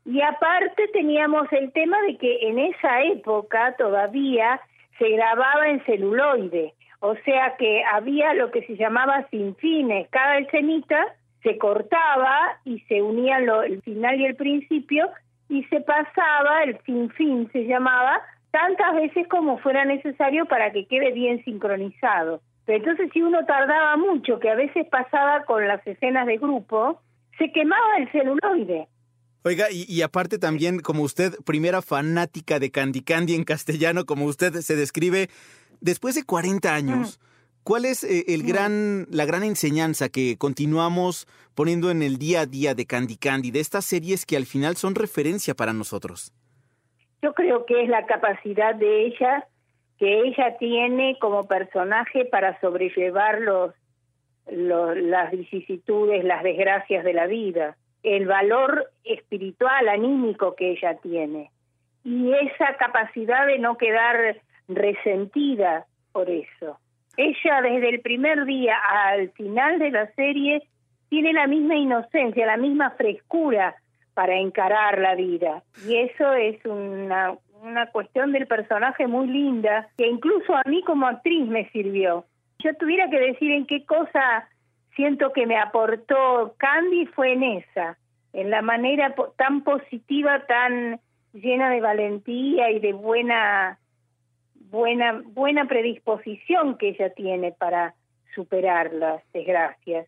Y 0.05 0.21
aparte 0.21 0.89
teníamos 0.93 1.53
el 1.53 1.73
tema 1.73 2.01
de 2.03 2.17
que 2.17 2.49
en 2.49 2.61
esa 2.61 3.03
época 3.03 3.75
todavía 3.77 4.61
se 4.99 5.11
grababa 5.11 5.69
en 5.69 5.85
celuloide, 5.85 6.73
o 7.01 7.17
sea 7.25 7.57
que 7.57 7.83
había 7.85 8.33
lo 8.35 8.51
que 8.53 8.63
se 8.63 8.77
llamaba 8.77 9.27
sin 9.31 9.57
fines, 9.57 10.09
cada 10.11 10.39
escenita 10.39 11.05
se 11.43 11.59
cortaba 11.59 12.59
y 12.65 12.79
se 12.81 13.03
unían 13.03 13.49
el 13.65 13.83
final 13.83 14.21
y 14.21 14.27
el 14.27 14.37
principio 14.37 15.11
y 15.49 15.65
se 15.65 15.81
pasaba, 15.81 16.63
el 16.63 16.79
sin 16.85 17.11
fin 17.11 17.51
se 17.53 17.65
llamaba, 17.67 18.23
tantas 18.57 18.95
veces 18.95 19.29
como 19.29 19.59
fuera 19.59 19.85
necesario 19.85 20.47
para 20.47 20.73
que 20.73 20.87
quede 20.87 21.13
bien 21.13 21.45
sincronizado. 21.45 22.41
Pero 22.65 22.79
entonces 22.79 23.11
si 23.13 23.21
uno 23.21 23.45
tardaba 23.45 23.99
mucho, 23.99 24.39
que 24.39 24.49
a 24.49 24.55
veces 24.55 24.87
pasaba 24.91 25.45
con 25.45 25.69
las 25.69 25.87
escenas 25.87 26.27
de 26.27 26.39
grupo, 26.39 27.03
se 27.37 27.53
quemaba 27.53 27.99
el 27.99 28.11
celuloide. 28.11 28.89
Oiga, 29.45 29.67
y, 29.71 30.01
aparte 30.01 30.39
también, 30.39 30.81
como 30.81 31.03
usted, 31.03 31.35
primera 31.45 31.83
fanática 31.83 32.59
de 32.59 32.71
Candy 32.71 33.03
Candy 33.03 33.35
en 33.35 33.45
castellano, 33.45 34.07
como 34.07 34.25
usted 34.25 34.55
se 34.55 34.75
describe, 34.75 35.29
después 35.81 36.15
de 36.15 36.25
40 36.25 36.75
años, 36.75 37.21
¿cuál 37.63 37.85
es 37.85 38.05
eh, 38.05 38.25
el 38.29 38.43
gran, 38.43 39.07
la 39.11 39.27
gran 39.27 39.45
enseñanza 39.45 40.09
que 40.09 40.37
continuamos 40.39 41.29
poniendo 41.55 41.91
en 41.91 42.03
el 42.03 42.17
día 42.17 42.41
a 42.41 42.47
día 42.47 42.75
de 42.75 42.87
Candy 42.87 43.19
Candy, 43.19 43.51
de 43.51 43.61
estas 43.61 43.85
series 43.85 44.25
que 44.25 44.37
al 44.37 44.47
final 44.47 44.77
son 44.77 44.95
referencia 44.95 45.55
para 45.55 45.75
nosotros? 45.75 46.33
Yo 47.23 47.35
creo 47.35 47.67
que 47.67 47.83
es 47.83 47.89
la 47.89 48.07
capacidad 48.07 48.75
de 48.75 49.07
ella, 49.07 49.47
que 49.99 50.21
ella 50.21 50.57
tiene 50.59 51.19
como 51.19 51.47
personaje 51.47 52.25
para 52.27 52.61
sobrellevar 52.61 53.41
los, 53.41 53.75
las 54.47 55.31
vicisitudes, 55.31 56.25
las 56.25 56.43
desgracias 56.43 57.05
de 57.05 57.13
la 57.13 57.27
vida 57.27 57.77
el 58.07 58.27
valor 58.27 58.93
espiritual, 59.05 59.89
anímico 59.89 60.55
que 60.55 60.71
ella 60.71 60.97
tiene 61.03 61.51
y 62.05 62.33
esa 62.33 62.77
capacidad 62.77 63.47
de 63.49 63.59
no 63.59 63.77
quedar 63.77 64.37
resentida 64.69 65.87
por 66.13 66.31
eso. 66.31 66.79
Ella 67.17 67.63
desde 67.63 67.89
el 67.89 68.01
primer 68.01 68.45
día 68.45 68.77
al 69.09 69.31
final 69.33 69.81
de 69.81 69.91
la 69.91 70.07
serie 70.13 70.63
tiene 71.09 71.33
la 71.33 71.49
misma 71.49 71.75
inocencia, 71.75 72.47
la 72.47 72.57
misma 72.57 72.91
frescura 72.91 73.75
para 74.17 74.35
encarar 74.39 74.99
la 74.99 75.15
vida. 75.15 75.63
Y 75.87 75.95
eso 75.99 76.33
es 76.33 76.65
una, 76.65 77.37
una 77.61 77.85
cuestión 77.91 78.33
del 78.33 78.47
personaje 78.47 79.07
muy 79.07 79.27
linda, 79.27 79.89
que 79.99 80.07
incluso 80.07 80.57
a 80.57 80.63
mí 80.65 80.83
como 80.85 81.07
actriz 81.07 81.47
me 81.47 81.69
sirvió. 81.69 82.25
Yo 82.61 82.75
tuviera 82.77 83.11
que 83.11 83.21
decir 83.21 83.53
en 83.53 83.67
qué 83.67 83.85
cosa 83.85 84.49
siento 84.95 85.35
que 85.35 85.47
me 85.47 85.59
aportó 85.59 86.55
Candy 86.57 87.05
fue 87.09 87.35
en 87.35 87.43
esa, 87.43 87.99
en 88.33 88.49
la 88.49 88.63
manera 88.63 89.15
tan 89.37 89.63
positiva, 89.63 90.47
tan 90.47 90.99
llena 91.35 91.69
de 91.69 91.83
valentía 91.83 92.71
y 92.71 92.81
de 92.81 92.95
buena 92.95 93.79
buena 94.71 95.23
buena 95.27 95.67
predisposición 95.67 96.79
que 96.79 96.89
ella 96.89 97.11
tiene 97.11 97.53
para 97.53 97.95
superar 98.35 98.95
las 98.95 99.23
desgracias 99.35 100.07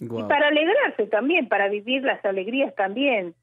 y 0.00 0.06
para 0.06 0.48
alegrarse 0.48 1.06
también, 1.06 1.48
para 1.48 1.68
vivir 1.68 2.02
las 2.02 2.24
alegrías 2.24 2.74
también. 2.74 3.34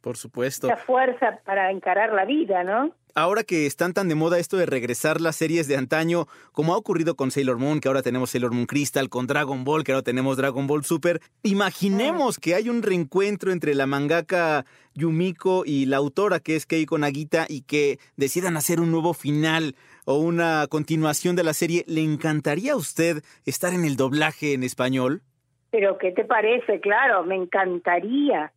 Por 0.00 0.16
supuesto. 0.16 0.66
La 0.66 0.76
fuerza 0.76 1.40
para 1.44 1.70
encarar 1.70 2.12
la 2.12 2.24
vida, 2.24 2.64
¿no? 2.64 2.94
Ahora 3.14 3.42
que 3.42 3.66
están 3.66 3.92
tan 3.92 4.08
de 4.08 4.14
moda 4.14 4.38
esto 4.38 4.56
de 4.56 4.66
regresar 4.66 5.20
las 5.20 5.34
series 5.34 5.66
de 5.66 5.76
antaño, 5.76 6.26
como 6.52 6.74
ha 6.74 6.76
ocurrido 6.76 7.16
con 7.16 7.32
Sailor 7.32 7.58
Moon, 7.58 7.80
que 7.80 7.88
ahora 7.88 8.02
tenemos 8.02 8.30
Sailor 8.30 8.52
Moon 8.52 8.66
Crystal, 8.66 9.08
con 9.08 9.26
Dragon 9.26 9.64
Ball, 9.64 9.82
que 9.82 9.92
ahora 9.92 10.04
tenemos 10.04 10.36
Dragon 10.36 10.66
Ball 10.68 10.84
Super, 10.84 11.20
imaginemos 11.42 12.38
que 12.38 12.54
hay 12.54 12.68
un 12.68 12.82
reencuentro 12.82 13.50
entre 13.50 13.74
la 13.74 13.86
mangaka 13.86 14.64
Yumiko 14.94 15.64
y 15.66 15.86
la 15.86 15.96
autora 15.96 16.38
que 16.38 16.54
es 16.54 16.66
Keiko 16.66 16.98
Nagita 16.98 17.46
y 17.48 17.62
que 17.62 17.98
decidan 18.16 18.56
hacer 18.56 18.80
un 18.80 18.92
nuevo 18.92 19.12
final 19.12 19.74
o 20.04 20.18
una 20.18 20.66
continuación 20.68 21.34
de 21.34 21.42
la 21.42 21.52
serie. 21.52 21.84
¿Le 21.88 22.02
encantaría 22.02 22.74
a 22.74 22.76
usted 22.76 23.24
estar 23.44 23.74
en 23.74 23.84
el 23.84 23.96
doblaje 23.96 24.52
en 24.52 24.62
español? 24.62 25.22
Pero, 25.70 25.98
¿qué 25.98 26.12
te 26.12 26.24
parece? 26.24 26.80
Claro, 26.80 27.24
me 27.24 27.36
encantaría. 27.36 28.52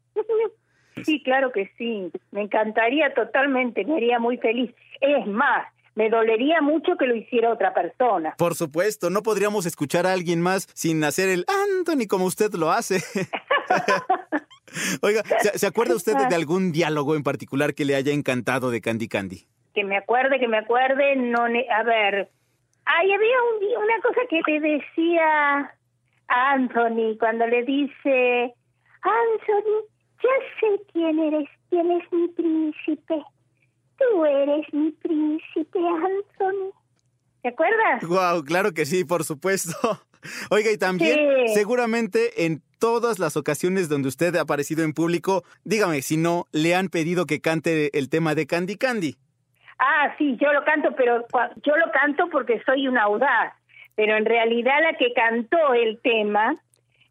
Sí, 1.04 1.22
claro 1.24 1.52
que 1.52 1.72
sí. 1.78 2.12
Me 2.32 2.42
encantaría 2.42 3.14
totalmente, 3.14 3.84
me 3.86 3.98
haría 3.98 4.20
muy 4.20 4.38
feliz. 4.38 4.74
Es 5.02 5.26
más, 5.28 5.68
me 5.96 6.10
dolería 6.10 6.62
mucho 6.62 6.96
que 6.98 7.06
lo 7.06 7.16
hiciera 7.16 7.52
otra 7.52 7.74
persona. 7.74 8.36
Por 8.38 8.56
supuesto, 8.56 9.10
no 9.10 9.24
podríamos 9.24 9.66
escuchar 9.66 10.06
a 10.06 10.14
alguien 10.14 10.42
más 10.42 10.68
sin 10.74 11.04
hacer 11.04 11.30
el 11.30 11.46
Anthony 11.78 12.08
como 12.08 12.26
usted 12.26 12.54
lo 12.54 12.72
hace. 12.72 13.02
Oiga, 15.02 15.22
¿se, 15.54 15.68
acuerda 15.68 15.96
usted 15.96 16.16
de 16.16 16.36
algún 16.36 16.72
diálogo 16.72 17.16
en 17.16 17.24
particular 17.24 17.76
que 17.76 17.86
le 17.86 17.96
haya 17.96 18.12
encantado 18.12 18.72
de 18.72 18.82
Candy 18.82 19.08
Candy? 19.08 19.46
Que 19.76 19.84
me 19.84 19.98
acuerde, 19.98 20.40
que 20.40 20.48
me 20.48 20.58
acuerde, 20.58 21.16
no, 21.16 21.44
a 21.44 21.84
ver, 21.84 22.30
ahí 22.86 23.12
había 23.12 23.36
un, 23.52 23.84
una 23.84 24.02
cosa 24.02 24.22
que 24.30 24.42
le 24.48 24.60
decía 24.60 25.76
Anthony 26.34 27.16
cuando 27.20 27.46
le 27.48 27.64
dice, 27.64 28.54
Anthony, 29.02 29.86
ya 30.22 30.30
sé 30.60 30.82
quién 30.92 31.20
eres, 31.20 31.48
quién 31.70 31.92
es 31.92 32.12
mi 32.12 32.28
príncipe. 32.30 33.22
Tú 33.98 34.26
eres 34.26 34.66
mi 34.74 34.92
príncipe, 34.92 35.80
Anthony. 35.80 36.72
¿Te 37.44 37.50
acuerdas? 37.50 38.04
Wow, 38.08 38.44
claro 38.44 38.72
que 38.72 38.86
sí, 38.86 39.04
por 39.04 39.24
supuesto. 39.24 39.78
Oiga, 40.50 40.72
y 40.72 40.78
también 40.78 41.20
seguramente 41.54 42.46
en 42.46 42.62
todas 42.80 43.20
las 43.20 43.38
ocasiones 43.38 43.90
donde 43.90 44.08
usted 44.08 44.36
ha 44.36 44.42
aparecido 44.42 44.84
en 44.84 44.94
público, 44.94 45.44
dígame 45.64 46.02
si 46.02 46.18
no, 46.18 46.48
le 46.52 46.74
han 46.76 46.90
pedido 46.90 47.26
que 47.26 47.42
cante 47.42 47.98
el 47.98 48.10
tema 48.10 48.34
de 48.34 48.48
Candy 48.48 48.78
Candy. 48.78 49.18
Ah, 49.80 50.16
sí, 50.18 50.38
yo 50.40 50.54
lo 50.54 50.64
canto, 50.64 50.96
pero 50.96 51.26
yo 51.64 51.78
lo 51.78 51.92
canto 51.92 52.30
porque 52.32 52.62
soy 52.66 52.88
una 52.88 53.04
audaz. 53.04 53.54
Pero 53.96 54.18
en 54.18 54.26
realidad 54.26 54.82
la 54.82 54.98
que 54.98 55.14
cantó 55.14 55.74
el 55.74 56.00
tema 56.00 56.56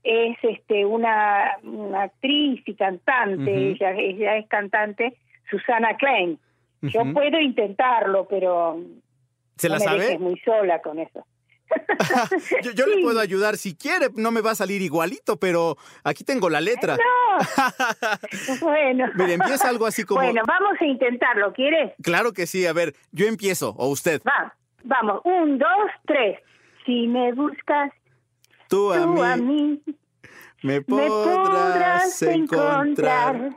es 0.03 0.37
este 0.42 0.85
una, 0.85 1.59
actriz 1.97 2.62
y 2.66 2.75
cantante, 2.75 3.71
ella, 3.71 3.92
ella 3.92 4.37
es 4.37 4.49
cantante, 4.49 5.16
Susana 5.49 5.97
Klein. 5.97 6.38
Yo 6.83 7.03
puedo 7.12 7.40
intentarlo, 7.40 8.27
pero 8.29 8.81
¿Se 9.57 9.68
la 9.68 9.79
sabe? 9.79 10.18
muy 10.18 10.38
sola 10.40 10.83
con 10.83 10.99
eso. 10.99 11.25
yo, 12.75 12.87
le 12.87 13.03
puedo 13.03 13.21
ayudar 13.21 13.57
si 13.57 13.75
quiere, 13.75 14.09
no 14.16 14.31
me 14.31 14.40
va 14.40 14.51
a 14.51 14.55
salir 14.55 14.83
igualito, 14.83 15.38
pero 15.38 15.77
aquí 16.05 16.25
tengo 16.25 16.51
la 16.51 16.61
letra. 16.61 16.97
No. 16.97 18.61
bueno. 18.61 19.07
Empieza 19.16 19.68
algo 19.68 19.87
así 19.87 20.05
como. 20.05 20.21
Bueno, 20.21 20.42
vamos 20.47 20.75
a 20.81 20.85
intentarlo, 20.85 21.53
¿quieres? 21.53 21.92
Claro 22.03 22.33
que 22.33 22.47
sí, 22.47 22.66
a 22.66 22.73
ver, 22.73 22.95
yo 23.12 23.27
empiezo, 23.27 23.75
o 23.79 23.88
usted. 23.88 24.21
Va, 24.27 24.55
vamos, 24.85 25.23
un, 25.25 25.59
dos, 25.59 25.90
tres. 26.05 26.38
Si 26.85 27.07
me 27.07 27.33
buscas, 27.33 27.92
Tú 28.73 28.90
a, 28.90 29.37
mí, 29.37 29.83
me 30.62 30.81
podrás, 30.81 32.23
encontrar. 32.23 33.51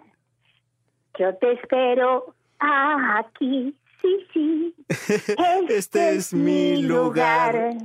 Yo 1.17 1.33
te 1.35 1.53
espero 1.53 2.35
aquí, 2.59 3.73
sí, 4.01 4.27
sí. 4.33 4.75
Este, 4.89 5.77
este 5.77 6.15
es 6.15 6.33
mi 6.33 6.81
lugar. 6.81 7.75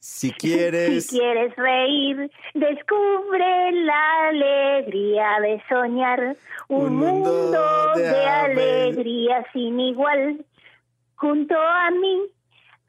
Si 0.00 0.32
quieres... 0.32 1.06
Si 1.10 1.16
quieres 1.16 1.56
reír, 1.56 2.30
descubre 2.52 3.72
la 3.72 4.28
alegría 4.28 5.40
de 5.40 5.62
soñar. 5.66 6.36
Un, 6.68 6.94
mundo, 6.94 7.94
de, 7.96 8.02
de 8.02 8.26
alegría 8.26 9.46
sin 9.54 9.80
igual. 9.80 10.44
Junto 11.14 11.58
a 11.58 11.90
mí, 11.90 12.20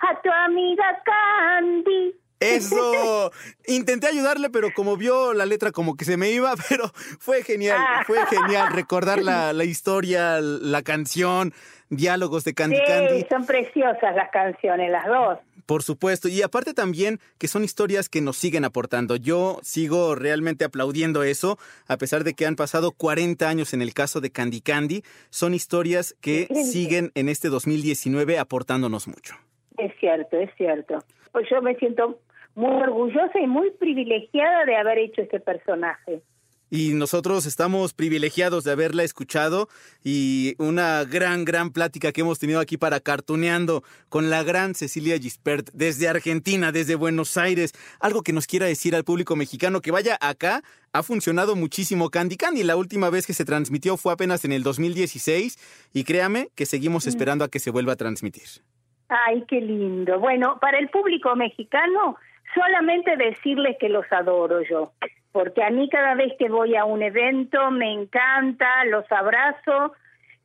a 0.01 0.21
tu 0.21 0.29
amiga 0.31 1.01
Candy. 1.05 2.15
Eso. 2.41 3.31
Intenté 3.67 4.07
ayudarle, 4.07 4.49
pero 4.49 4.73
como 4.73 4.97
vio 4.97 5.33
la 5.33 5.45
letra 5.45 5.71
como 5.71 5.95
que 5.95 6.05
se 6.05 6.17
me 6.17 6.31
iba, 6.31 6.53
pero 6.69 6.91
fue 7.19 7.43
genial, 7.43 7.77
ah. 7.79 8.03
fue 8.05 8.25
genial 8.25 8.69
recordar 8.73 9.21
la, 9.21 9.53
la 9.53 9.63
historia, 9.63 10.41
la 10.41 10.81
canción, 10.81 11.53
diálogos 11.89 12.43
de 12.43 12.53
Candy 12.53 12.77
sí, 12.77 12.83
Candy. 12.87 13.25
son 13.29 13.45
preciosas 13.45 14.15
las 14.15 14.31
canciones, 14.31 14.91
las 14.91 15.05
dos. 15.05 15.39
Por 15.67 15.83
supuesto, 15.83 16.27
y 16.27 16.41
aparte 16.41 16.73
también 16.73 17.19
que 17.37 17.47
son 17.47 17.63
historias 17.63 18.09
que 18.09 18.19
nos 18.19 18.35
siguen 18.35 18.65
aportando. 18.65 19.15
Yo 19.15 19.59
sigo 19.61 20.15
realmente 20.15 20.65
aplaudiendo 20.65 21.23
eso, 21.23 21.59
a 21.87 21.97
pesar 21.97 22.23
de 22.23 22.33
que 22.33 22.45
han 22.45 22.55
pasado 22.55 22.91
40 22.91 23.47
años 23.47 23.73
en 23.73 23.81
el 23.81 23.93
caso 23.93 24.19
de 24.19 24.31
Candy 24.31 24.61
Candy, 24.61 25.03
son 25.29 25.53
historias 25.53 26.15
que 26.19 26.47
siguen 26.69 27.11
en 27.15 27.29
este 27.29 27.47
2019 27.49 28.39
aportándonos 28.39 29.07
mucho. 29.07 29.35
Es 29.77 29.91
cierto, 29.99 30.37
es 30.37 30.49
cierto. 30.55 30.99
Pues 31.31 31.47
yo 31.49 31.61
me 31.61 31.75
siento 31.75 32.19
muy 32.55 32.71
orgullosa 32.81 33.39
y 33.39 33.47
muy 33.47 33.71
privilegiada 33.71 34.65
de 34.65 34.75
haber 34.75 34.97
hecho 34.99 35.21
este 35.21 35.39
personaje. 35.39 36.21
Y 36.73 36.93
nosotros 36.93 37.45
estamos 37.45 37.93
privilegiados 37.93 38.63
de 38.63 38.71
haberla 38.71 39.03
escuchado 39.03 39.67
y 40.05 40.55
una 40.57 41.03
gran, 41.03 41.43
gran 41.43 41.71
plática 41.71 42.13
que 42.13 42.21
hemos 42.21 42.39
tenido 42.39 42.61
aquí 42.61 42.77
para 42.77 43.01
Cartuneando 43.01 43.83
con 44.07 44.29
la 44.29 44.41
gran 44.41 44.73
Cecilia 44.73 45.19
Gispert 45.19 45.69
desde 45.73 46.07
Argentina, 46.07 46.71
desde 46.71 46.95
Buenos 46.95 47.35
Aires. 47.35 47.73
Algo 47.99 48.23
que 48.23 48.31
nos 48.31 48.47
quiera 48.47 48.67
decir 48.67 48.95
al 48.95 49.03
público 49.03 49.35
mexicano 49.35 49.81
que 49.81 49.91
vaya 49.91 50.17
acá. 50.21 50.63
Ha 50.93 51.03
funcionado 51.03 51.57
muchísimo 51.57 52.09
Candy 52.09 52.37
Candy. 52.37 52.63
La 52.63 52.77
última 52.77 53.09
vez 53.09 53.27
que 53.27 53.33
se 53.33 53.43
transmitió 53.43 53.97
fue 53.97 54.13
apenas 54.13 54.45
en 54.45 54.53
el 54.53 54.63
2016 54.63 55.59
y 55.91 56.05
créame 56.05 56.51
que 56.55 56.65
seguimos 56.65 57.05
esperando 57.05 57.43
a 57.43 57.49
que 57.49 57.59
se 57.59 57.71
vuelva 57.71 57.93
a 57.93 57.97
transmitir. 57.97 58.47
Ay, 59.11 59.43
qué 59.47 59.59
lindo. 59.59 60.19
Bueno, 60.19 60.57
para 60.59 60.79
el 60.79 60.89
público 60.89 61.35
mexicano, 61.35 62.17
solamente 62.55 63.17
decirles 63.17 63.77
que 63.79 63.89
los 63.89 64.05
adoro 64.11 64.61
yo 64.61 64.93
porque 65.31 65.63
a 65.63 65.69
mí 65.69 65.89
cada 65.89 66.15
vez 66.15 66.33
que 66.37 66.49
voy 66.49 66.75
a 66.75 66.85
un 66.85 67.01
evento 67.01 67.71
me 67.71 67.91
encanta, 67.91 68.85
los 68.85 69.09
abrazo 69.11 69.93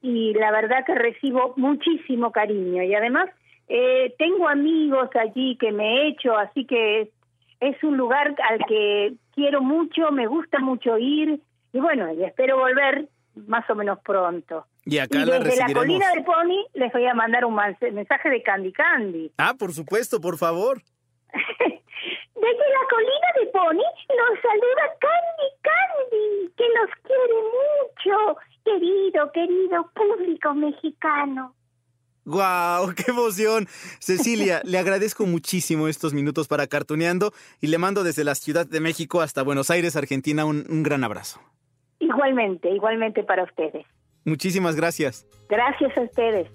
y 0.00 0.33
la 0.35 0.52
verdad 0.52 0.85
que 0.85 0.94
recibo 0.94 1.55
muchísimo 1.57 2.31
cariño 2.31 2.83
y 2.83 2.94
además 2.94 3.29
eh, 3.68 4.14
tengo 4.18 4.48
amigos 4.48 5.11
allí 5.16 5.57
que 5.57 5.72
me 5.72 5.85
he 5.85 6.09
hecho, 6.09 6.37
así 6.37 6.64
que 6.64 7.11
es, 7.59 7.83
un 7.83 7.96
lugar 7.96 8.35
al 8.48 8.64
que 8.66 9.14
quiero 9.35 9.61
mucho, 9.61 10.12
me 10.12 10.26
gusta 10.26 10.61
mucho 10.61 10.98
ir 10.98 11.40
y 11.72 11.81
bueno, 11.81 12.12
y 12.12 12.22
espero 12.22 12.59
volver 12.59 13.09
más 13.46 13.68
o 13.68 13.74
menos 13.74 13.98
pronto. 14.00 14.66
Y 14.88 14.99
acá 14.99 15.27
desde 15.27 15.57
la, 15.57 15.72
colina 15.72 16.09
del 16.14 16.25
Pony 16.25 16.64
les 16.75 16.92
voy 16.92 17.05
a 17.07 17.14
mandar 17.14 17.44
un 17.44 17.57
mensaje 17.57 18.31
de 18.31 18.40
Candy 18.40 18.72
Candy. 18.72 19.33
Ah, 19.37 19.55
por 19.59 19.72
supuesto, 19.72 20.20
por 20.20 20.38
favor. 20.38 20.81
Desde 21.33 22.66
la 22.70 22.87
colina 22.88 23.29
de 23.40 23.46
Pony 23.46 23.83
nos 23.83 24.40
saluda 24.40 24.85
Candy 25.01 25.49
Candy, 25.62 26.53
que 26.57 26.64
nos 26.79 26.90
quiere 27.03 27.35
mucho, 27.57 28.38
querido, 28.64 29.33
querido 29.33 29.90
público 29.92 30.55
mexicano. 30.55 31.53
¡Guau! 32.25 32.94
¡Qué 32.94 33.11
emoción! 33.11 33.66
Cecilia, 33.99 34.61
le 34.64 34.79
agradezco 34.79 35.27
muchísimo 35.27 35.88
estos 35.88 36.14
minutos 36.14 36.46
para 36.46 36.68
Cartuneando 36.68 37.33
y 37.61 37.66
le 37.66 37.79
mando 37.79 38.05
desde 38.05 38.22
la 38.22 38.37
Ciudad 38.37 38.66
de 38.66 38.79
México 38.79 39.20
hasta 39.20 39.42
Buenos 39.42 39.68
Aires, 39.70 39.96
Argentina, 39.96 40.44
un, 40.44 40.64
un 40.68 40.85
gran 40.85 41.03
abrazo. 41.03 41.40
Igualmente, 41.99 42.70
igualmente 42.70 43.25
para 43.25 43.42
ustedes. 43.42 43.85
Muchísimas 44.26 44.76
gracias. 44.76 45.24
Gracias 45.48 45.96
a 45.96 46.02
ustedes. 46.02 46.48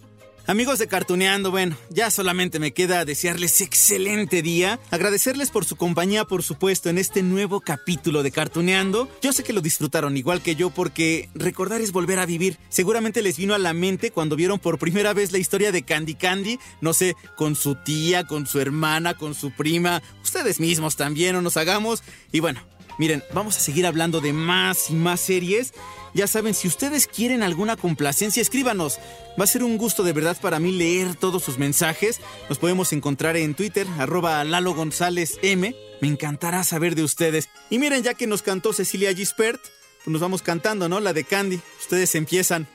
Amigos 0.47 0.79
de 0.79 0.87
Cartuneando, 0.87 1.51
bueno, 1.51 1.77
ya 1.89 2.09
solamente 2.09 2.59
me 2.59 2.73
queda 2.73 3.05
desearles 3.05 3.61
excelente 3.61 4.41
día, 4.41 4.79
agradecerles 4.89 5.51
por 5.51 5.65
su 5.65 5.75
compañía, 5.75 6.25
por 6.25 6.41
supuesto, 6.41 6.89
en 6.89 6.97
este 6.97 7.21
nuevo 7.21 7.61
capítulo 7.61 8.23
de 8.23 8.31
Cartuneando. 8.31 9.07
Yo 9.21 9.33
sé 9.33 9.43
que 9.43 9.53
lo 9.53 9.61
disfrutaron 9.61 10.17
igual 10.17 10.41
que 10.41 10.55
yo 10.55 10.71
porque 10.71 11.29
recordar 11.35 11.79
es 11.79 11.91
volver 11.91 12.19
a 12.19 12.25
vivir. 12.25 12.57
Seguramente 12.69 13.21
les 13.21 13.37
vino 13.37 13.53
a 13.53 13.59
la 13.59 13.73
mente 13.73 14.11
cuando 14.11 14.35
vieron 14.35 14.57
por 14.57 14.79
primera 14.79 15.13
vez 15.13 15.31
la 15.31 15.37
historia 15.37 15.71
de 15.71 15.83
Candy 15.83 16.15
Candy, 16.15 16.59
no 16.81 16.93
sé, 16.93 17.15
con 17.37 17.55
su 17.55 17.75
tía, 17.75 18.25
con 18.25 18.47
su 18.47 18.59
hermana, 18.59 19.13
con 19.13 19.35
su 19.35 19.51
prima, 19.51 20.01
ustedes 20.23 20.59
mismos 20.59 20.97
también, 20.97 21.35
o 21.35 21.41
nos 21.41 21.55
hagamos. 21.55 22.03
Y 22.31 22.39
bueno, 22.39 22.61
miren, 22.97 23.23
vamos 23.31 23.57
a 23.57 23.61
seguir 23.61 23.85
hablando 23.85 24.21
de 24.21 24.33
más 24.33 24.89
y 24.89 24.95
más 24.95 25.21
series 25.21 25.73
ya 26.13 26.27
saben, 26.27 26.53
si 26.53 26.67
ustedes 26.67 27.07
quieren 27.07 27.43
alguna 27.43 27.77
complacencia, 27.77 28.41
escríbanos. 28.41 28.99
Va 29.39 29.45
a 29.45 29.47
ser 29.47 29.63
un 29.63 29.77
gusto 29.77 30.03
de 30.03 30.13
verdad 30.13 30.37
para 30.41 30.59
mí 30.59 30.71
leer 30.71 31.15
todos 31.15 31.43
sus 31.43 31.57
mensajes. 31.57 32.19
Nos 32.49 32.59
podemos 32.59 32.93
encontrar 32.93 33.37
en 33.37 33.55
Twitter, 33.55 33.87
arroba 33.97 34.43
Lalo 34.43 34.73
González 34.73 35.39
M. 35.41 35.75
Me 36.01 36.07
encantará 36.07 36.63
saber 36.63 36.95
de 36.95 37.03
ustedes. 37.03 37.49
Y 37.69 37.79
miren, 37.79 38.03
ya 38.03 38.13
que 38.13 38.27
nos 38.27 38.41
cantó 38.41 38.73
Cecilia 38.73 39.13
Gispert, 39.13 39.61
pues 40.03 40.11
nos 40.11 40.21
vamos 40.21 40.41
cantando, 40.41 40.89
¿no? 40.89 40.99
La 40.99 41.13
de 41.13 41.23
Candy. 41.23 41.59
Ustedes 41.79 42.15
empiezan. 42.15 42.67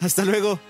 Hasta 0.00 0.24
luego. 0.24 0.60